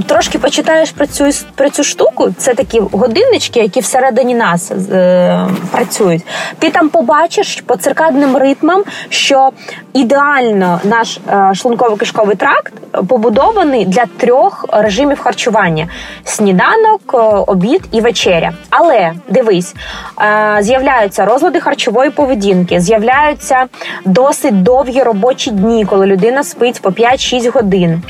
трошки 0.07 0.39
почитаєш 0.39 0.91
про 0.91 1.07
цю 1.07 1.25
про 1.55 1.69
цю 1.69 1.83
штуку, 1.83 2.29
це 2.37 2.53
такі 2.53 2.79
годиннички, 2.79 3.59
які 3.59 3.79
всередині 3.79 4.35
нас 4.35 4.71
е, 4.71 5.47
працюють. 5.71 6.23
Ти 6.59 6.69
там 6.69 6.89
побачиш 6.89 7.61
по 7.65 7.75
циркадним 7.75 8.37
ритмам, 8.37 8.83
що 9.09 9.49
ідеально 9.93 10.79
наш 10.83 11.19
е, 11.27 11.33
шлунково-кишковий 11.33 12.35
тракт 12.35 12.73
побудований 13.07 13.85
для 13.85 14.05
трьох 14.17 14.65
режимів 14.71 15.19
харчування: 15.19 15.87
сніданок, 16.23 17.01
е, 17.13 17.17
обід 17.47 17.81
і 17.91 18.01
вечеря. 18.01 18.51
Але 18.69 19.13
дивись, 19.29 19.75
е, 20.21 20.57
з'являються 20.59 21.25
розлади 21.25 21.59
харчової 21.59 22.09
поведінки, 22.09 22.79
з'являються 22.79 23.65
досить 24.05 24.62
довгі 24.63 25.03
робочі 25.03 25.51
дні, 25.51 25.85
коли 25.85 26.05
людина 26.05 26.43
спить 26.43 26.81
по 26.81 26.89
5-6 26.89 27.51
годин. 27.51 28.03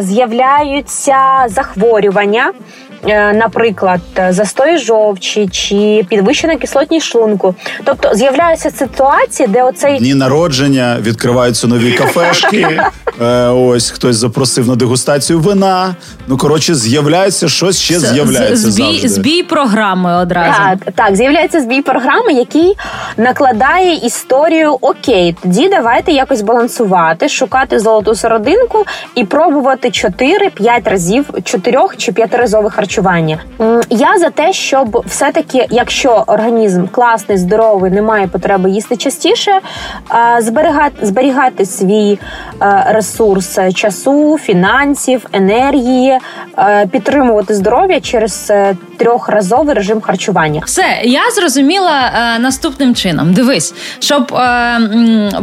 З'являються 0.00 1.18
захворювання. 1.46 2.52
Е, 3.08 3.32
наприклад, 3.32 4.00
застой 4.28 4.78
жовчі 4.78 5.48
чи 5.48 6.06
підвищена 6.08 6.56
кислотність 6.56 7.06
шлунку. 7.06 7.54
Тобто 7.84 8.14
з'являються 8.14 8.70
ситуації, 8.70 9.48
де 9.48 9.62
оцей 9.62 9.98
дні 9.98 10.14
народження 10.14 10.96
відкриваються 11.00 11.66
нові 11.66 11.92
кафешки. 11.98 12.80
Е, 13.20 13.48
ось 13.48 13.90
хтось 13.90 14.16
запросив 14.16 14.68
на 14.68 14.76
дегустацію 14.76 15.40
вина. 15.40 15.94
Ну 16.26 16.36
коротше, 16.36 16.74
з'являється 16.74 17.48
щось 17.48 17.78
ще 17.78 18.00
з'являється. 18.00 18.70
Збій, 18.70 18.82
завжди. 18.82 19.08
збій 19.08 19.42
програми 19.42 20.16
одразу. 20.16 20.58
Так, 20.58 20.92
так, 20.94 21.16
з'являється 21.16 21.60
збій 21.60 21.82
програми, 21.82 22.32
який 22.32 22.76
накладає 23.16 23.94
історію. 23.94 24.78
Окей, 24.80 25.36
тоді 25.42 25.68
давайте 25.68 26.12
якось 26.12 26.42
балансувати, 26.42 27.28
шукати 27.28 27.78
золоту 27.78 28.14
серединку 28.14 28.84
і 29.14 29.24
пробувати 29.24 29.88
4-5 29.88 30.90
разів 30.90 31.24
4 31.44 31.78
чи 31.96 32.12
5-разових 32.12 32.70
харчування. 32.70 32.95
Я 33.90 34.18
за 34.18 34.30
те, 34.30 34.52
щоб 34.52 35.02
все-таки, 35.06 35.66
якщо 35.70 36.24
організм 36.26 36.86
класний, 36.86 37.38
здоровий, 37.38 37.90
не 37.90 38.02
має 38.02 38.26
потреби 38.26 38.70
їсти 38.70 38.96
частіше, 38.96 39.60
зберігати 40.40 41.06
зберігати 41.06 41.66
свій 41.66 42.18
ресурс 42.86 43.06
ресурс 43.16 43.58
часу, 43.74 44.38
фінансів, 44.42 45.26
енергії, 45.32 46.18
е, 46.58 46.86
підтримувати 46.92 47.54
здоров'я 47.54 48.00
через 48.00 48.46
е, 48.50 48.76
трьохразовий 48.96 49.74
режим 49.74 50.00
харчування. 50.00 50.62
Все, 50.66 51.00
я 51.04 51.20
зрозуміла 51.34 52.12
е, 52.36 52.38
наступним 52.38 52.94
чином. 52.94 53.32
Дивись, 53.32 53.74
щоб 53.98 54.34
е, 54.34 54.80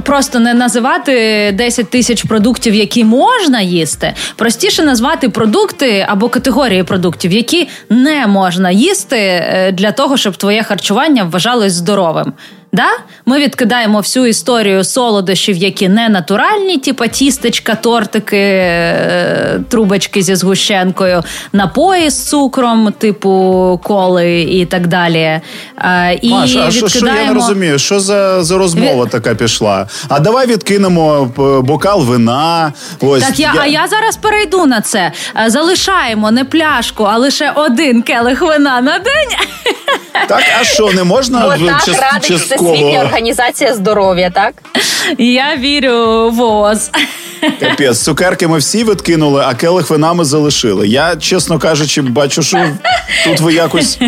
просто 0.04 0.40
не 0.40 0.54
називати 0.54 1.52
10 1.54 1.90
тисяч 1.90 2.24
продуктів, 2.24 2.74
які 2.74 3.06
можна 3.06 3.62
їсти, 3.62 4.14
простіше 4.36 4.84
назвати 4.84 5.30
продукти 5.30 6.06
або 6.10 6.30
категорії 6.30 6.84
продуктів, 6.84 7.32
які 7.32 7.43
не 7.90 8.28
можна 8.28 8.72
їсти 8.72 9.18
е, 9.20 9.72
для 9.72 9.92
того, 9.92 10.18
щоб 10.18 10.36
твоє 10.36 10.64
харчування 10.64 11.24
вважалось 11.24 11.74
здоровим. 11.74 12.34
Да? 12.74 12.88
Ми 13.26 13.40
відкидаємо 13.40 13.98
всю 13.98 14.26
історію 14.26 14.84
солодощів, 14.84 15.58
які 15.58 15.90
не 15.90 16.10
натуральні, 16.10 16.78
типа 16.78 17.08
тістечка, 17.08 17.76
тортики, 17.76 18.38
е, 18.38 19.60
трубочки 19.70 20.22
зі 20.22 20.36
згущенкою, 20.36 21.24
напої 21.54 22.10
з 22.10 22.30
цукром, 22.30 22.94
типу 22.98 23.80
коли 23.84 24.42
і 24.42 24.66
так 24.66 24.88
далі. 24.88 25.42
Е, 25.78 26.20
і 26.22 26.30
Маш, 26.30 26.56
а 26.56 26.72
що, 26.72 26.88
що 26.88 27.06
я 27.06 27.26
не 27.26 27.34
розумію? 27.34 27.80
Що 27.80 28.00
за 28.00 28.44
за 28.44 28.58
розмова 28.58 29.04
Від... 29.04 29.12
така 29.12 29.36
пішла? 29.36 29.88
А 30.08 30.20
давай 30.20 30.48
відкинемо 30.48 31.32
бокал 31.64 32.04
вина. 32.06 32.74
Ось 33.02 33.24
так 33.24 33.40
я, 33.40 33.54
я... 33.56 33.62
а 33.62 33.66
я 33.66 33.88
зараз 33.88 34.18
перейду 34.18 34.66
на 34.66 34.82
це. 34.82 35.12
Е, 35.46 35.50
залишаємо 35.50 36.32
не 36.32 36.46
пляшку, 36.46 37.04
а 37.04 37.18
лише 37.18 37.52
один 37.56 38.02
келих 38.02 38.42
вина 38.42 38.82
на 38.82 39.00
день. 39.00 39.30
Так, 40.28 40.44
а 40.62 40.64
що 40.64 40.92
не 40.92 41.04
можна 41.04 41.40
Бо 41.40 41.66
так 41.66 41.88
радить 41.88 42.54
Всесвітня 42.64 43.02
організація 43.02 43.74
здоров'я, 43.74 44.30
так? 44.30 44.54
Я 45.18 45.56
вірю 45.56 46.30
в 46.30 46.42
ООЗ. 46.42 46.92
Капець, 47.60 48.02
цукерки 48.02 48.48
ми 48.48 48.58
всі 48.58 48.84
відкинули, 48.84 49.44
а 49.48 49.54
келих 49.54 49.90
вина 49.90 50.14
ми 50.14 50.26
залишили. 50.26 50.88
Я, 50.88 51.16
чесно 51.16 51.60
кажучи, 51.60 52.02
бачу, 52.02 52.44
що 52.44 52.66
тут 53.26 53.40
ви 53.40 53.54
якось. 53.54 54.00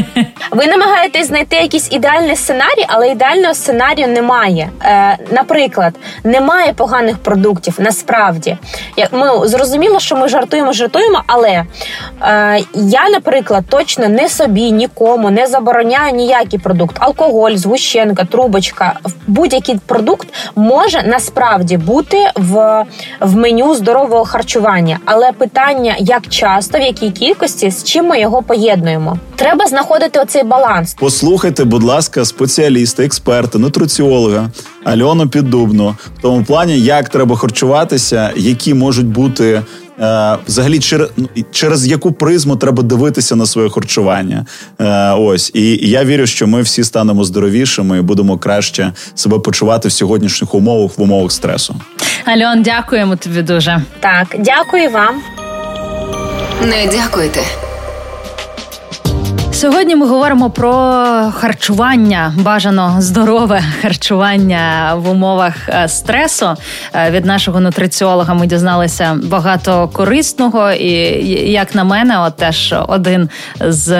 Ви 0.51 0.65
намагаєтесь 0.67 1.27
знайти 1.27 1.55
якийсь 1.55 1.91
ідеальний 1.91 2.35
сценарій, 2.35 2.85
але 2.87 3.09
ідеального 3.09 3.53
сценарію 3.53 4.07
немає. 4.07 4.69
Е, 4.81 5.17
Наприклад, 5.31 5.93
немає 6.23 6.73
поганих 6.73 7.17
продуктів. 7.17 7.75
Насправді, 7.79 8.57
ми 9.11 9.47
зрозуміло, 9.47 9.99
що 9.99 10.15
ми 10.15 10.27
жартуємо, 10.29 10.73
жартуємо, 10.73 11.23
але 11.27 11.63
е, 12.21 12.63
я, 12.73 13.09
наприклад, 13.09 13.63
точно 13.69 14.09
не 14.09 14.29
собі 14.29 14.71
нікому 14.71 15.29
не 15.29 15.47
забороняю 15.47 16.13
ніякий 16.13 16.59
продукт. 16.59 16.95
Алкоголь, 16.99 17.55
згущенка, 17.55 18.25
трубочка, 18.45 18.99
будь-який 19.27 19.75
продукт 19.85 20.27
може 20.55 21.03
насправді 21.03 21.77
бути 21.77 22.17
в 22.35 22.83
в 23.19 23.35
меню 23.35 23.75
здорового 23.75 24.25
харчування. 24.25 24.99
Але 25.05 25.31
питання, 25.31 25.95
як 25.99 26.27
часто, 26.27 26.77
в 26.77 26.81
якій 26.81 27.11
кількості, 27.11 27.71
з 27.71 27.83
чим 27.83 28.05
ми 28.05 28.19
його 28.19 28.41
поєднуємо. 28.41 29.17
Треба 29.35 29.65
знаходити 29.65 30.19
оцей 30.19 30.43
баланс. 30.43 30.95
Послухайте, 30.99 31.63
будь 31.63 31.83
ласка, 31.83 32.25
спеціаліста, 32.25 33.03
експерта, 33.03 33.59
нутриціолога 33.59 34.49
Альону 34.83 35.27
Піддубну 35.27 35.95
в 36.17 36.21
тому 36.21 36.43
плані, 36.43 36.79
як 36.79 37.09
треба 37.09 37.35
харчуватися, 37.35 38.31
які 38.35 38.73
можуть 38.73 39.07
бути. 39.07 39.61
Е, 39.99 40.37
взагалі, 40.47 40.79
через 40.79 41.09
через 41.51 41.87
яку 41.87 42.11
призму 42.11 42.55
треба 42.55 42.83
дивитися 42.83 43.35
на 43.35 43.45
своє 43.45 43.69
харчування. 43.69 44.45
Е, 44.79 45.11
ось 45.11 45.51
і 45.53 45.89
я 45.89 46.03
вірю, 46.05 46.27
що 46.27 46.47
ми 46.47 46.61
всі 46.61 46.83
станемо 46.83 47.23
здоровішими 47.23 47.97
і 47.97 48.01
будемо 48.01 48.37
краще 48.37 48.91
себе 49.15 49.39
почувати 49.39 49.87
в 49.87 49.91
сьогоднішніх 49.91 50.55
умовах 50.55 50.97
в 50.97 51.01
умовах 51.01 51.31
стресу. 51.31 51.75
Альон, 52.25 52.63
дякуємо 52.63 53.15
тобі 53.15 53.41
дуже. 53.41 53.81
Так, 53.99 54.35
дякую 54.39 54.89
вам. 54.89 55.15
Не 56.61 56.87
дякуйте. 56.91 57.41
Сьогодні 59.55 59.95
ми 59.95 60.07
говоримо 60.07 60.49
про 60.49 60.71
харчування, 61.35 62.33
бажано 62.37 62.95
здорове 62.99 63.63
харчування 63.81 64.93
в 64.95 65.09
умовах 65.09 65.53
е, 65.69 65.87
стресу. 65.87 66.55
Е, 66.93 67.11
від 67.11 67.25
нашого 67.25 67.59
нутриціолога 67.59 68.33
ми 68.33 68.47
дізналися 68.47 69.17
багато 69.23 69.89
корисного, 69.93 70.71
і 70.71 70.91
як 71.51 71.75
на 71.75 71.83
мене, 71.83 72.19
от 72.19 72.35
теж 72.35 72.75
один 72.87 73.29
з 73.59 73.91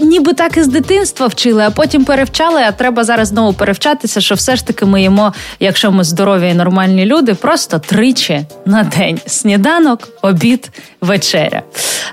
ніби 0.00 0.32
так 0.32 0.56
із 0.56 0.66
дитинства 0.66 1.26
вчили, 1.26 1.62
а 1.62 1.70
потім 1.70 2.04
перевчали. 2.04 2.60
А 2.68 2.72
треба 2.72 3.04
зараз 3.04 3.28
знову 3.28 3.52
перевчатися, 3.52 4.20
що 4.20 4.34
все 4.34 4.56
ж 4.56 4.66
таки 4.66 4.86
ми 4.86 5.02
їмо, 5.02 5.32
якщо 5.60 5.92
ми 5.92 6.04
здорові 6.04 6.48
і 6.48 6.54
нормальні 6.54 7.06
люди, 7.06 7.34
просто 7.34 7.78
тричі 7.78 8.46
на 8.66 8.82
день: 8.82 9.20
сніданок, 9.26 10.08
обід, 10.22 10.70
вечеря. 11.00 11.62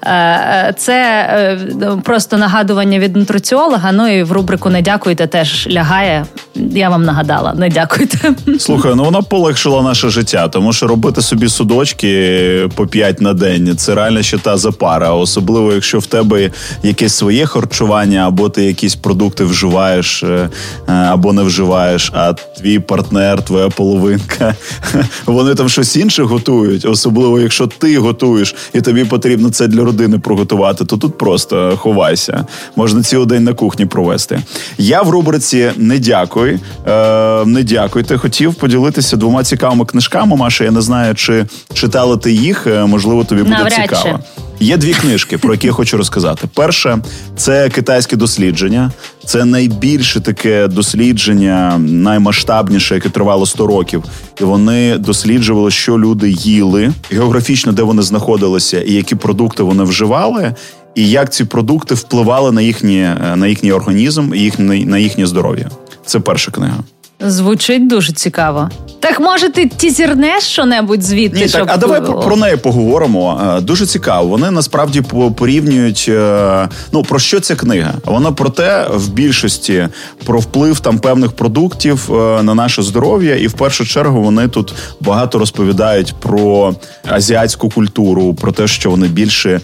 Е, 0.03 0.73
це 0.77 1.57
просто 2.03 2.37
нагадування 2.37 2.76
нагадування 2.77 2.99
від 2.99 3.15
нутриціолога. 3.15 3.91
Ну 3.91 4.07
і 4.07 4.23
в 4.23 4.31
рубрику 4.31 4.69
Не 4.69 4.81
дякуйте 4.81 5.27
теж 5.27 5.67
лягає. 5.71 6.25
Я 6.55 6.89
вам 6.89 7.03
нагадала, 7.03 7.53
не 7.53 7.69
дякуйте. 7.69 8.35
Слухай, 8.59 8.93
ну 8.95 9.03
вона 9.03 9.21
полегшила 9.21 9.81
наше 9.81 10.09
життя, 10.09 10.47
тому 10.47 10.73
що 10.73 10.87
робити 10.87 11.21
собі 11.21 11.49
судочки 11.49 12.69
по 12.75 12.87
п'ять 12.87 13.21
на 13.21 13.33
день 13.33 13.77
це 13.77 13.95
реально 13.95 14.21
ще 14.21 14.37
та 14.37 14.57
запара. 14.57 15.11
Особливо, 15.11 15.73
якщо 15.73 15.99
в 15.99 16.05
тебе 16.05 16.51
якесь 16.83 17.13
своє 17.13 17.45
харчування, 17.45 18.27
або 18.27 18.49
ти 18.49 18.63
якісь 18.63 18.95
продукти 18.95 19.43
вживаєш 19.43 20.23
е, 20.23 20.49
е, 20.89 20.91
або 20.93 21.33
не 21.33 21.43
вживаєш, 21.43 22.11
а 22.13 22.33
твій 22.33 22.79
партнер, 22.79 23.41
твоя 23.41 23.69
половинка, 23.69 24.55
вони 25.25 25.55
там 25.55 25.69
щось 25.69 25.95
інше 25.95 26.23
готують, 26.23 26.85
особливо 26.85 27.39
якщо 27.39 27.67
ти 27.67 27.97
готуєш 27.97 28.55
і 28.73 28.81
тобі 28.81 29.05
потрібно 29.05 29.49
це 29.49 29.67
для 29.67 29.83
родини 29.83 30.19
приготувати, 30.19 30.85
то 30.85 30.97
тут 30.97 31.17
просто 31.17 31.77
ховайся 31.77 32.45
можна 32.75 33.03
цілий 33.03 33.25
день 33.27 33.43
на 33.43 33.53
кухні 33.53 33.85
провести. 33.85 34.39
Я 34.77 35.01
в 35.01 35.09
рубриці 35.09 35.71
не 35.77 35.99
дякую. 35.99 36.59
Е, 36.87 37.45
Не 37.45 37.63
дякуйте. 37.63 38.17
Хотів 38.17 38.55
поділитися 38.55 39.17
двома 39.17 39.43
цікавими 39.43 39.85
книжками. 39.85 40.35
Маша, 40.35 40.63
я 40.63 40.71
не 40.71 40.81
знаю, 40.81 41.15
чи 41.15 41.45
читала 41.73 42.17
ти 42.17 42.31
їх. 42.31 42.67
Е, 42.67 42.85
можливо, 42.85 43.23
тобі 43.23 43.41
буде 43.43 43.55
Навряд 43.55 43.73
цікаво. 43.73 44.19
Є 44.59 44.77
дві 44.77 44.93
книжки, 44.93 45.37
про 45.37 45.53
які 45.53 45.67
я 45.67 45.73
хочу 45.73 45.97
розказати. 45.97 46.47
Перше 46.53 46.97
це 47.35 47.69
китайське 47.69 48.15
дослідження. 48.15 48.91
Це 49.25 49.45
найбільше 49.45 50.19
таке 50.19 50.67
дослідження, 50.67 51.77
наймасштабніше, 51.77 52.95
яке 52.95 53.09
тривало 53.09 53.45
100 53.45 53.67
років. 53.67 54.03
І 54.41 54.43
вони 54.43 54.97
досліджували, 54.97 55.71
що 55.71 55.99
люди 55.99 56.29
їли 56.29 56.91
географічно, 57.11 57.71
де 57.71 57.83
вони 57.83 58.01
знаходилися, 58.01 58.81
і 58.81 58.93
які 58.93 59.15
продукти 59.15 59.63
вони 59.63 59.83
вживали 59.83 60.55
і 60.97 61.09
як 61.09 61.33
ці 61.33 61.45
продукти 61.45 61.95
впливали 61.95 62.51
на 62.51 62.61
їхні, 62.61 62.99
е, 62.99 63.35
на 63.35 63.47
їхній 63.47 63.71
організм 63.71 64.33
і 64.33 64.39
їх, 64.39 64.59
на 64.59 64.97
їхнє 64.97 65.25
здоров'я. 65.27 65.69
Це 66.05 66.19
перша 66.19 66.51
книга. 66.51 66.83
Звучить 67.19 67.87
дуже 67.87 68.13
цікаво. 68.13 68.69
Так 68.99 69.19
може 69.19 69.49
ти 69.49 69.69
тізірнеш 69.77 70.43
що-небудь 70.43 71.03
звідти? 71.03 71.39
Ні, 71.39 71.47
щоб... 71.47 71.61
так, 71.61 71.71
А 71.73 71.77
давай 71.77 72.01
про, 72.05 72.19
про 72.19 72.35
неї 72.35 72.57
поговоримо. 72.57 73.41
Е, 73.57 73.61
дуже 73.61 73.85
цікаво. 73.85 74.27
Вони 74.27 74.51
насправді 74.51 75.01
порівнюють. 75.35 76.05
Е, 76.09 76.69
ну 76.91 77.03
про 77.03 77.19
що 77.19 77.39
ця 77.39 77.55
книга? 77.55 77.93
Вона 78.05 78.31
про 78.31 78.49
те, 78.49 78.87
в 78.93 79.09
більшості 79.09 79.87
про 80.25 80.39
вплив 80.39 80.79
там 80.79 80.99
певних 80.99 81.31
продуктів 81.31 82.09
е, 82.11 82.43
на 82.43 82.55
наше 82.55 82.83
здоров'я, 82.83 83.35
і 83.35 83.47
в 83.47 83.53
першу 83.53 83.85
чергу 83.85 84.21
вони 84.21 84.47
тут 84.47 84.73
багато 84.99 85.39
розповідають 85.39 86.15
про 86.19 86.75
азіатську 87.07 87.69
культуру, 87.69 88.33
про 88.33 88.51
те, 88.51 88.67
що 88.67 88.91
вони 88.91 89.07
більше 89.07 89.61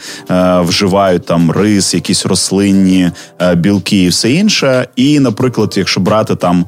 вживають 0.60 1.26
там 1.26 1.52
рис, 1.52 1.94
якісь 1.94 2.26
рослинні 2.26 3.12
білки 3.56 4.04
і 4.04 4.08
все 4.08 4.32
інше. 4.32 4.88
І, 4.96 5.20
наприклад, 5.20 5.74
якщо 5.78 6.00
брати 6.00 6.36
там 6.36 6.66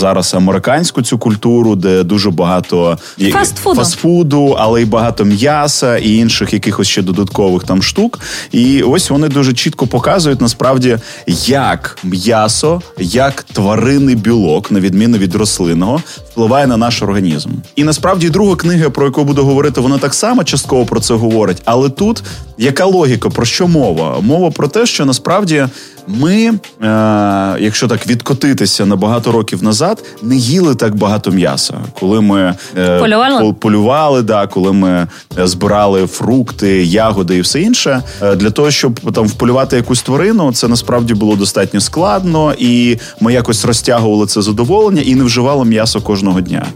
зараз 0.00 0.34
американську 0.34 1.02
цю 1.02 1.18
культуру, 1.18 1.76
де 1.76 2.02
дуже 2.02 2.30
багато 2.30 2.98
фастфуду, 3.32 3.76
фастфуду 3.76 4.56
але 4.58 4.82
й 4.82 4.84
багато 4.84 5.24
м'яса 5.24 5.98
і 5.98 6.14
інших 6.14 6.52
якихось 6.52 6.88
ще 6.88 7.02
додаткових 7.02 7.64
там 7.64 7.82
штук. 7.82 8.18
І 8.52 8.82
ось 8.82 9.10
вони 9.10 9.28
дуже 9.28 9.52
чітко 9.52 9.86
показують 9.86 10.40
насправді, 10.40 10.98
як 11.46 11.98
м'ясо, 12.04 12.82
як 12.98 13.42
тваринний 13.42 14.14
білок, 14.14 14.70
на 14.70 14.80
відміну 14.80 15.18
від 15.18 15.34
рослинного, 15.34 16.02
впливає 16.30 16.66
на 16.66 16.76
наш 16.76 17.02
організм. 17.02 17.50
І 17.76 17.84
насправді 17.84 18.30
друга 18.30 18.56
книга, 18.56 18.90
про 18.90 19.04
яку 19.04 19.24
буду 19.24 19.44
говорити, 19.44 19.80
вона 19.80 19.98
так 19.98 20.14
само 20.14 20.44
частково 20.44 20.86
про 20.86 21.00
це 21.00 21.14
говорить. 21.14 21.62
Але 21.64 21.88
тут 21.90 22.22
яка 22.58 22.84
логіка? 22.84 23.30
Про 23.30 23.44
що 23.44 23.68
мова? 23.68 24.20
Мова 24.20 24.50
про 24.50 24.68
те, 24.68 24.86
що 24.86 25.04
насправді 25.04 25.66
ми, 26.08 26.44
е, 26.44 27.56
якщо 27.60 27.88
так 27.88 28.06
відкотитися 28.06 28.86
на 28.86 28.96
багато 28.96 29.32
років 29.32 29.62
назад, 29.62 30.04
не 30.22 30.36
їли 30.36 30.74
так 30.74 30.96
багато 30.96 31.30
м'яса, 31.30 31.74
коли 32.00 32.20
ми 32.20 32.54
е, 32.76 32.98
полювали, 32.98 33.52
полювали 33.52 34.22
да, 34.22 34.46
коли 34.46 34.72
ми 34.72 35.06
е, 35.38 35.46
збирали 35.46 36.06
фрукти, 36.06 36.84
ягоди 36.84 37.36
і 37.36 37.40
все 37.40 37.60
інше. 37.60 38.02
Е, 38.22 38.36
для 38.36 38.50
того 38.50 38.70
щоб 38.70 39.12
там 39.12 39.26
вполювати 39.26 39.76
якусь 39.76 40.02
тварину, 40.02 40.52
це 40.52 40.68
насправді 40.68 41.14
було 41.14 41.36
достатньо 41.36 41.80
складно, 41.80 42.54
і 42.58 42.96
ми 43.20 43.32
якось 43.32 43.64
розтягували 43.64 44.26
це 44.26 44.42
задоволення 44.42 45.02
і 45.02 45.14
не 45.14 45.24
вживали 45.24 45.64
м'ясо 45.64 46.00
кожного 46.00 46.40
дня. 46.40 46.66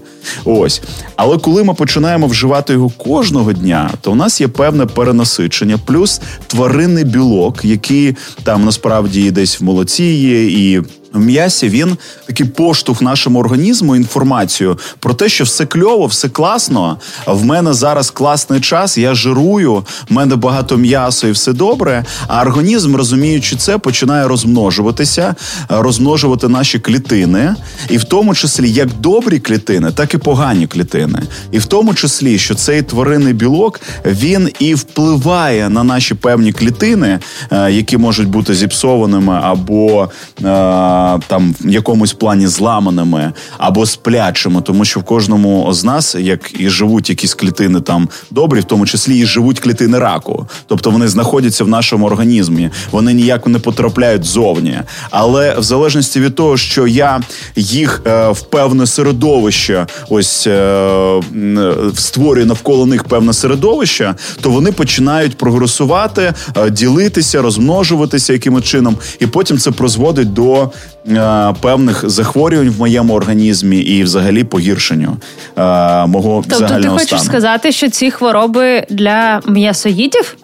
Ось. 0.44 0.82
Але 1.16 1.38
коли 1.38 1.64
ми 1.64 1.74
починаємо 1.74 2.26
вживати 2.26 2.72
його 2.72 2.88
кожного 2.88 3.52
дня, 3.52 3.90
то 4.00 4.12
у 4.12 4.14
нас 4.14 4.40
є 4.40 4.48
певне 4.48 4.86
перенасичення, 4.86 5.78
плюс 5.84 6.20
тваринний 6.46 7.04
білок, 7.04 7.64
який 7.64 8.16
там 8.42 8.64
насправді 8.64 9.23
десь 9.30 9.60
в 9.60 9.64
молоці 9.64 10.04
є 10.04 10.46
і 10.46 10.82
в 11.14 11.20
м'ясі 11.20 11.68
він 11.68 11.96
такий 12.26 12.46
поштовх 12.46 13.02
нашому 13.02 13.38
організму 13.38 13.96
інформацію 13.96 14.78
про 14.98 15.14
те, 15.14 15.28
що 15.28 15.44
все 15.44 15.66
кльово, 15.66 16.06
все 16.06 16.28
класно. 16.28 16.98
В 17.26 17.44
мене 17.44 17.72
зараз 17.72 18.10
класний 18.10 18.60
час, 18.60 18.98
я 18.98 19.14
жирую, 19.14 19.74
в 20.10 20.12
мене 20.12 20.36
багато 20.36 20.76
м'яса 20.76 21.28
і 21.28 21.30
все 21.30 21.52
добре. 21.52 22.04
А 22.26 22.42
організм, 22.42 22.96
розуміючи 22.96 23.56
це, 23.56 23.78
починає 23.78 24.28
розмножуватися, 24.28 25.34
розмножувати 25.68 26.48
наші 26.48 26.78
клітини, 26.78 27.54
і 27.90 27.98
в 27.98 28.04
тому 28.04 28.34
числі 28.34 28.72
як 28.72 28.88
добрі 29.00 29.38
клітини, 29.38 29.90
так 29.90 30.14
і 30.14 30.18
погані 30.18 30.66
клітини. 30.66 31.22
І 31.52 31.58
в 31.58 31.66
тому 31.66 31.94
числі, 31.94 32.38
що 32.38 32.54
цей 32.54 32.82
тваринний 32.82 33.32
білок 33.32 33.80
він 34.06 34.50
і 34.58 34.74
впливає 34.74 35.68
на 35.68 35.84
наші 35.84 36.14
певні 36.14 36.52
клітини, 36.52 37.18
е, 37.52 37.72
які 37.72 37.96
можуть 37.96 38.28
бути 38.28 38.54
зіпсованими 38.54 39.40
або 39.42 40.08
е, 41.04 41.20
там 41.26 41.54
в 41.60 41.70
якомусь 41.70 42.12
плані 42.12 42.46
зламаними 42.46 43.32
або 43.58 43.86
сплячими, 43.86 44.62
тому 44.62 44.84
що 44.84 45.00
в 45.00 45.02
кожному 45.02 45.72
з 45.72 45.84
нас, 45.84 46.14
як 46.14 46.60
і 46.60 46.68
живуть 46.68 47.10
якісь 47.10 47.34
клітини 47.34 47.80
там 47.80 48.08
добрі, 48.30 48.60
в 48.60 48.64
тому 48.64 48.86
числі 48.86 49.18
і 49.18 49.26
живуть 49.26 49.60
клітини 49.60 49.98
раку, 49.98 50.46
тобто 50.66 50.90
вони 50.90 51.08
знаходяться 51.08 51.64
в 51.64 51.68
нашому 51.68 52.06
організмі, 52.06 52.70
вони 52.90 53.12
ніяк 53.12 53.46
не 53.46 53.58
потрапляють 53.58 54.24
зовні. 54.24 54.80
Але 55.10 55.58
в 55.58 55.62
залежності 55.62 56.20
від 56.20 56.34
того, 56.34 56.56
що 56.56 56.86
я 56.86 57.20
їх 57.56 58.02
е, 58.06 58.30
в 58.30 58.42
певне 58.42 58.86
середовище, 58.86 59.86
ось 60.08 60.46
е, 60.46 61.20
створюю 61.94 62.46
навколо 62.46 62.86
них 62.86 63.04
певне 63.04 63.32
середовище, 63.32 64.14
то 64.40 64.50
вони 64.50 64.72
починають 64.72 65.36
прогресувати, 65.36 66.34
е, 66.56 66.70
ділитися, 66.70 67.42
розмножуватися 67.42 68.32
якимось 68.32 68.64
чином, 68.64 68.96
і 69.20 69.26
потім 69.26 69.58
це 69.58 69.70
призводить 69.70 70.32
до 70.32 70.70
Е, 71.08 71.54
певних 71.60 72.10
захворювань 72.10 72.70
в 72.70 72.78
моєму 72.78 73.14
організмі 73.14 73.78
і, 73.78 74.02
взагалі, 74.02 74.44
погіршенню 74.44 75.16
е, 75.56 76.06
мого 76.06 76.42
тобто, 76.42 76.58
загального 76.58 76.82
ти 76.82 76.88
хочеш 76.88 77.06
стану. 77.08 77.24
сказати, 77.24 77.72
що 77.72 77.90
ці 77.90 78.10
хвороби 78.10 78.86
для 78.90 79.40
м'ясоїдів? 79.46 80.36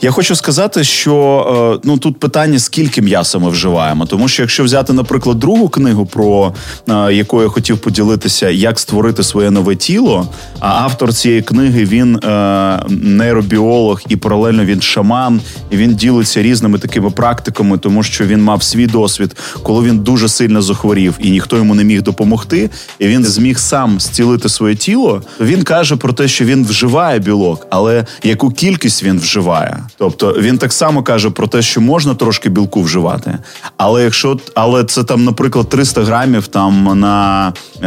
Я 0.00 0.10
хочу 0.10 0.36
сказати, 0.36 0.84
що 0.84 1.76
е, 1.76 1.80
ну 1.84 1.98
тут 1.98 2.20
питання, 2.20 2.58
скільки 2.58 3.02
м'яса 3.02 3.38
ми 3.38 3.50
вживаємо. 3.50 4.06
Тому 4.06 4.28
що 4.28 4.42
якщо 4.42 4.64
взяти, 4.64 4.92
наприклад, 4.92 5.38
другу 5.38 5.68
книгу, 5.68 6.06
про 6.06 6.54
е, 6.88 7.12
яку 7.12 7.42
я 7.42 7.48
хотів 7.48 7.78
поділитися, 7.78 8.50
як 8.50 8.78
створити 8.78 9.22
своє 9.22 9.50
нове 9.50 9.76
тіло. 9.76 10.28
А 10.60 10.68
автор 10.68 11.12
цієї 11.12 11.42
книги 11.42 11.84
він 11.84 12.16
е, 12.16 12.82
нейробіолог 12.88 14.00
і 14.08 14.16
паралельно 14.16 14.64
він 14.64 14.82
шаман, 14.82 15.40
і 15.70 15.76
він 15.76 15.94
ділиться 15.94 16.42
різними 16.42 16.78
такими 16.78 17.10
практиками, 17.10 17.78
тому 17.78 18.02
що 18.02 18.26
він 18.26 18.42
мав 18.42 18.62
свій 18.62 18.86
досвід, 18.86 19.36
коли 19.62 19.88
він 19.88 19.98
дуже 19.98 20.28
сильно 20.28 20.62
захворів 20.62 21.14
і 21.20 21.30
ніхто 21.30 21.56
йому 21.56 21.74
не 21.74 21.84
міг 21.84 22.02
допомогти, 22.02 22.70
і 22.98 23.06
він 23.06 23.24
зміг 23.24 23.58
сам 23.58 24.00
зцілити 24.00 24.48
своє 24.48 24.74
тіло. 24.74 25.22
Він 25.40 25.62
каже 25.62 25.96
про 25.96 26.12
те, 26.12 26.28
що 26.28 26.44
він 26.44 26.64
вживає 26.66 27.18
білок, 27.18 27.66
але 27.70 28.06
яку 28.22 28.50
кількість 28.50 29.02
він 29.02 29.18
вживає 29.18 29.63
вживає. 29.64 29.84
Тобто 29.98 30.32
він 30.40 30.58
так 30.58 30.72
само 30.72 31.02
каже 31.02 31.30
про 31.30 31.46
те, 31.46 31.62
що 31.62 31.80
можна 31.80 32.14
трошки 32.14 32.48
білку 32.48 32.82
вживати, 32.82 33.38
але 33.76 34.04
якщо 34.04 34.38
але 34.54 34.84
це 34.84 35.04
там, 35.04 35.24
наприклад, 35.24 35.68
300 35.68 36.04
грамів 36.04 36.46
там 36.46 37.00
на 37.00 37.52
е, 37.82 37.86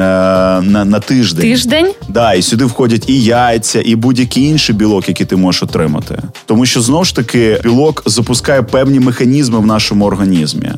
на, 0.61 0.85
на 0.85 0.99
тиждень. 0.99 1.41
Тиждень? 1.41 1.91
Да, 2.09 2.33
і 2.33 2.41
сюди 2.41 2.65
входять 2.65 3.09
і 3.09 3.23
яйця, 3.23 3.81
і 3.85 3.95
будь-який 3.95 4.43
інший 4.43 4.75
білок, 4.75 5.07
який 5.07 5.25
ти 5.25 5.35
можеш 5.35 5.63
отримати. 5.63 6.21
Тому 6.45 6.65
що 6.65 6.81
знову 6.81 7.05
ж 7.05 7.15
таки 7.15 7.59
білок 7.63 8.03
запускає 8.05 8.61
певні 8.61 8.99
механізми 8.99 9.59
в 9.59 9.65
нашому 9.65 10.05
організмі. 10.05 10.71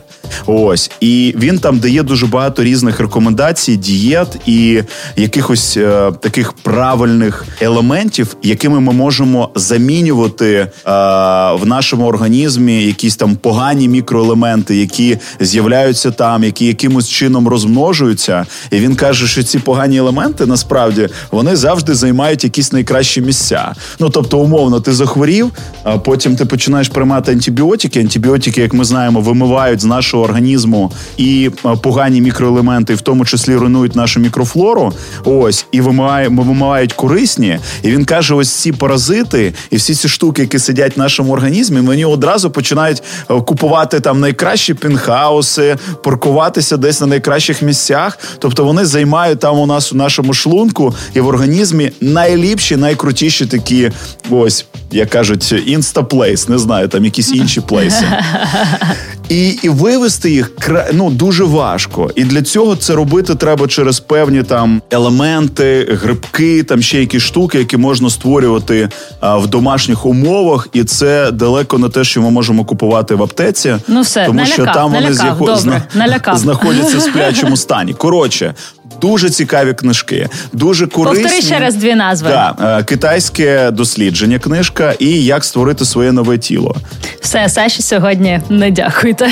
Ось 0.46 0.92
і 1.00 1.36
він 1.38 1.60
там 1.60 1.80
дає 1.80 2.04
дуже 2.04 2.26
багато 2.26 2.64
різних 2.64 3.00
рекомендацій, 3.00 3.78
дієт 3.78 4.28
і 4.46 4.84
якихось 5.16 5.78
е, 5.78 6.12
таких 6.20 6.54
правильних 6.54 7.46
елементів, 7.62 8.36
якими 8.44 8.80
ми 8.80 8.94
можемо 8.94 9.50
замінювати 9.56 10.68
в 10.86 11.66
нашому 11.66 12.06
організмі 12.06 12.84
якісь 12.84 13.16
там 13.16 13.36
погані 13.36 13.88
мікроелементи, 13.88 14.76
які 14.76 15.18
з'являються 15.40 16.12
там, 16.12 16.44
які 16.44 16.66
якимось 16.66 17.10
чином 17.10 17.48
розмножуються. 17.48 18.46
І 18.72 18.80
він 18.80 18.96
каже, 18.96 19.28
що 19.28 19.44
ці 19.44 19.60
погані 19.60 19.98
елементи 19.98 20.46
насправді 20.46 21.10
вони 21.32 21.56
завжди 21.56 21.96
займають 21.96 22.44
якісь 22.44 22.72
найкращі 22.72 23.22
місця. 23.22 23.76
Ну 24.00 24.10
тобто, 24.10 24.40
умовно, 24.40 24.80
ти 24.80 24.94
захворів, 24.94 25.52
а 25.84 25.98
потім 25.98 26.36
ти 26.36 26.46
починаєш 26.46 26.90
приймати 26.90 27.32
антибіотики. 27.32 28.00
Антибіотики, 28.00 28.62
як 28.62 28.74
ми 28.74 28.84
знаємо, 28.84 29.22
вимивають 29.22 29.82
з 29.82 29.86
нашого 29.86 30.24
організму 30.24 30.92
і 31.18 31.50
погані 31.82 32.22
мікроелементи, 32.22 32.96
в 32.96 33.02
тому 33.02 33.26
числі 33.26 33.56
руйнують 33.56 33.96
нашу 33.96 34.20
мікрофлору. 34.20 34.94
Ось 35.26 35.66
і 35.72 35.82
вимивають, 35.82 36.32
вимивають 36.32 36.94
корисні. 36.94 37.60
І 37.84 37.92
він 37.92 38.06
каже: 38.06 38.34
ось 38.34 38.52
ці 38.52 38.72
паразити 38.72 39.54
і 39.70 39.76
всі 39.76 39.96
ці 39.96 40.10
штуки, 40.10 40.42
які 40.42 40.60
сидять 40.70 40.98
в 40.98 41.00
нашому 41.00 41.34
організмі, 41.34 41.80
вони 41.80 42.06
одразу 42.06 42.52
починають 42.52 43.04
е, 43.30 43.42
купувати 43.42 44.00
там 44.00 44.20
найкращі 44.20 44.74
пінхауси, 44.74 45.78
паркуватися 46.04 46.78
десь 46.78 47.02
на 47.02 47.08
найкращих 47.08 47.62
місцях. 47.62 48.20
Тобто 48.40 48.64
вони 48.64 48.86
займають 48.86 49.40
там 49.40 49.60
у 49.60 49.66
нас 49.66 49.94
у 49.94 49.96
нашому 49.96 50.34
шлунку 50.34 50.96
і 51.14 51.20
в 51.20 51.28
організмі 51.28 51.92
найліпші, 52.02 52.76
найкрутіші 52.76 53.46
такі, 53.46 53.92
ось 54.30 54.66
як 54.92 55.10
кажуть, 55.10 55.52
інстаплейс, 55.66 56.50
не 56.50 56.58
знаю, 56.58 56.88
там 56.88 57.06
якісь 57.06 57.32
інші 57.32 57.62
плейси. 57.62 58.06
І 59.30 59.50
і 59.50 59.70
вивести 59.70 60.32
їх 60.32 60.52
ну, 60.94 61.10
дуже 61.10 61.44
важко. 61.44 62.12
І 62.16 62.24
для 62.24 62.42
цього 62.42 62.76
це 62.76 62.96
робити 62.96 63.36
треба 63.36 63.68
через 63.68 64.00
певні 64.00 64.44
там 64.44 64.82
елементи, 64.92 65.98
грибки, 66.02 66.64
там 66.64 66.82
ще 66.82 67.00
якісь 67.00 67.24
штуки, 67.24 67.58
які 67.58 67.78
можна 67.78 68.10
створювати 68.10 68.90
а, 69.20 69.38
в 69.38 69.48
домашніх 69.48 70.06
умовах. 70.06 70.68
І 70.74 70.84
це 70.84 71.32
далеко 71.32 71.78
не 71.78 71.90
те, 71.90 72.04
що 72.04 72.22
ми 72.22 72.32
можемо 72.32 72.66
купувати 72.66 73.16
в 73.16 73.24
аптеці, 73.24 73.76
ну 73.88 74.02
все, 74.02 74.26
тому 74.26 74.38
налякав, 74.38 74.54
що 74.54 74.66
там 74.66 74.92
налякав, 74.92 75.38
вони 75.38 75.56
з 75.58 75.64
добре, 75.64 75.84
налякав. 75.94 76.38
знаходяться 76.38 76.98
в 76.98 77.02
сплячому 77.10 77.58
стані. 77.58 77.94
Коротше, 77.94 78.54
дуже 79.02 79.30
цікаві 79.30 79.74
книжки, 79.74 80.30
дуже 80.54 80.88
корисні. 80.88 81.24
Повтори 81.24 81.42
ще 81.42 81.60
раз 81.60 81.76
дві 81.76 81.96
назви. 81.96 82.30
Да, 82.30 82.56
е, 82.80 82.84
китайське 82.84 83.72
дослідження, 83.72 84.40
книжка 84.40 84.94
і 85.00 85.24
як 85.24 85.44
створити 85.44 85.86
своє 85.86 86.12
нове 86.12 86.38
тіло. 86.38 86.76
Все, 87.22 87.50
Саші 87.50 87.82
сьогодні 87.82 88.42
не 88.50 88.72
дякуйте. 88.72 89.30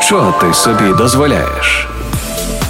Що 0.00 0.34
ти 0.40 0.54
собі 0.54 0.96
дозволяєш? 0.98 1.88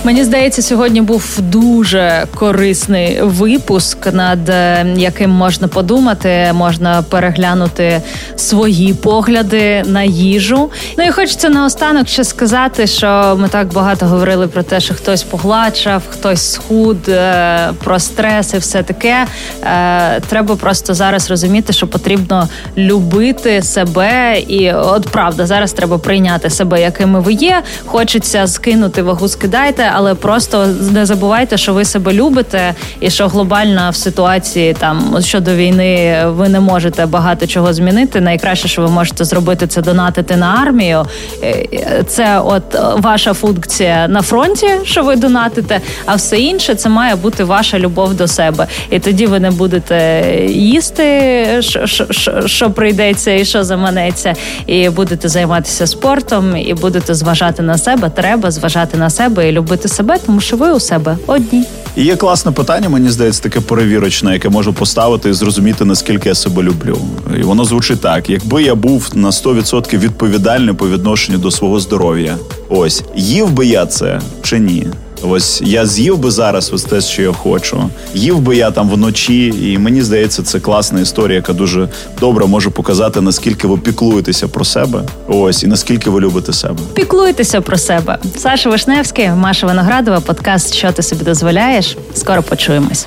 Мені 0.04 0.24
здається, 0.24 0.62
сьогодні 0.62 1.00
був 1.00 1.38
дуже 1.40 2.26
корисний 2.34 3.22
випуск, 3.22 4.12
над 4.12 4.48
е, 4.48 4.86
яким 4.96 5.30
можна 5.30 5.68
подумати, 5.68 6.50
можна 6.52 7.02
переглянути 7.02 8.02
свої 8.36 8.94
погляди 8.94 9.82
на 9.86 10.02
їжу. 10.02 10.70
Ну 10.98 11.04
і 11.04 11.10
хочеться 11.10 11.48
наостанок 11.48 12.08
ще 12.08 12.24
сказати, 12.24 12.86
що 12.86 13.36
ми 13.40 13.48
так 13.48 13.72
багато 13.72 14.06
говорили 14.06 14.48
про 14.48 14.62
те, 14.62 14.80
що 14.80 14.94
хтось 14.94 15.22
поглачав, 15.22 16.02
хтось 16.10 16.52
схуд, 16.52 17.08
е, 17.08 17.70
про 17.84 17.98
стрес 17.98 18.54
і 18.54 18.58
все 18.58 18.82
таке. 18.82 19.26
Е, 19.64 20.20
треба 20.20 20.56
просто 20.56 20.94
зараз 20.94 21.30
розуміти, 21.30 21.72
що 21.72 21.86
потрібно 21.86 22.48
любити 22.76 23.62
себе, 23.62 24.40
і 24.48 24.72
от 24.72 25.08
правда, 25.08 25.46
зараз 25.46 25.72
треба 25.72 25.98
прийняти 25.98 26.50
себе, 26.50 26.80
якими 26.80 27.20
ви 27.20 27.32
є. 27.32 27.62
Хочеться 27.86 28.46
скинути 28.46 29.02
вагу, 29.02 29.28
скидайте 29.28 29.91
але 29.94 30.14
просто 30.14 30.66
не 30.66 31.06
забувайте, 31.06 31.56
що 31.56 31.74
ви 31.74 31.84
себе 31.84 32.12
любите, 32.12 32.74
і 33.00 33.10
що 33.10 33.28
глобально 33.28 33.90
в 33.90 33.96
ситуації 33.96 34.74
там 34.78 35.16
щодо 35.20 35.54
війни 35.54 36.22
ви 36.26 36.48
не 36.48 36.60
можете 36.60 37.06
багато 37.06 37.46
чого 37.46 37.72
змінити. 37.72 38.20
Найкраще, 38.20 38.68
що 38.68 38.82
ви 38.82 38.88
можете 38.88 39.24
зробити, 39.24 39.66
це 39.66 39.82
донатити 39.82 40.36
на 40.36 40.46
армію. 40.62 41.06
Е, 41.42 42.04
це 42.06 42.40
от 42.44 42.62
ваша 42.96 43.34
функція 43.34 44.08
на 44.08 44.22
фронті, 44.22 44.68
що 44.84 45.02
ви 45.02 45.16
донатите, 45.16 45.80
а 46.06 46.14
все 46.14 46.38
інше 46.38 46.74
це 46.74 46.88
має 46.88 47.16
бути 47.16 47.44
ваша 47.44 47.78
любов 47.78 48.14
до 48.14 48.28
себе. 48.28 48.66
І 48.90 48.98
тоді 48.98 49.26
ви 49.26 49.40
не 49.40 49.50
будете 49.50 50.24
їсти, 50.48 51.46
що, 51.60 51.86
що, 51.86 52.46
що 52.46 52.70
прийдеться 52.70 53.30
і 53.30 53.44
що 53.44 53.64
заманеться, 53.64 54.34
і 54.66 54.88
будете 54.88 55.28
займатися 55.28 55.86
спортом, 55.86 56.56
і 56.56 56.74
будете 56.74 57.14
зважати 57.14 57.62
на 57.62 57.78
себе. 57.78 58.10
Треба 58.10 58.50
зважати 58.50 58.98
на 58.98 59.10
себе 59.10 59.48
і 59.48 59.52
любити 59.82 59.88
себе, 59.88 60.18
тому 60.26 60.40
що 60.40 60.56
ви 60.56 60.72
у 60.72 60.80
себе 60.80 61.18
одні. 61.26 61.64
І 61.96 62.04
Є 62.04 62.16
класне 62.16 62.52
питання, 62.52 62.88
мені 62.88 63.10
здається, 63.10 63.42
таке 63.42 63.60
перевірочне, 63.60 64.32
яке 64.32 64.48
можу 64.48 64.72
поставити 64.72 65.30
і 65.30 65.32
зрозуміти, 65.32 65.84
наскільки 65.84 66.28
я 66.28 66.34
себе 66.34 66.62
люблю. 66.62 66.98
І 67.40 67.42
воно 67.42 67.64
звучить 67.64 68.00
так: 68.00 68.30
якби 68.30 68.62
я 68.62 68.74
був 68.74 69.10
на 69.14 69.30
100% 69.30 69.98
відповідальний 69.98 70.74
по 70.74 70.88
відношенню 70.88 71.38
до 71.38 71.50
свого 71.50 71.80
здоров'я, 71.80 72.36
ось 72.68 73.02
їв 73.16 73.50
би 73.50 73.66
я 73.66 73.86
це 73.86 74.20
чи 74.42 74.58
ні? 74.58 74.86
Ось 75.22 75.62
я 75.64 75.86
з'їв 75.86 76.18
би 76.18 76.30
зараз 76.30 76.70
ось 76.72 76.82
те, 76.82 77.00
що 77.00 77.22
я 77.22 77.32
хочу. 77.32 77.90
Їв 78.14 78.40
би 78.40 78.56
я 78.56 78.70
там 78.70 78.90
вночі, 78.90 79.54
і 79.62 79.78
мені 79.78 80.02
здається, 80.02 80.42
це 80.42 80.60
класна 80.60 81.00
історія, 81.00 81.36
яка 81.36 81.52
дуже 81.52 81.88
добре 82.20 82.46
може 82.46 82.70
показати, 82.70 83.20
наскільки 83.20 83.66
ви 83.66 83.78
піклуєтеся 83.78 84.48
про 84.48 84.64
себе. 84.64 85.02
Ось 85.28 85.62
і 85.62 85.66
наскільки 85.66 86.10
ви 86.10 86.20
любите 86.20 86.52
себе. 86.52 86.78
Піклуйтеся 86.94 87.60
про 87.60 87.78
себе. 87.78 88.18
Саша 88.36 88.70
Вишневський, 88.70 89.30
Маша 89.30 89.66
Виноградова, 89.66 90.20
подкаст 90.20 90.74
Що 90.74 90.92
ти 90.92 91.02
собі 91.02 91.24
дозволяєш? 91.24 91.96
Скоро 92.14 92.42
почуємось. 92.42 93.06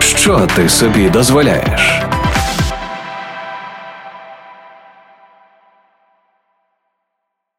Що 0.00 0.48
ти 0.56 0.68
собі 0.68 1.08
дозволяєш? 1.10 2.01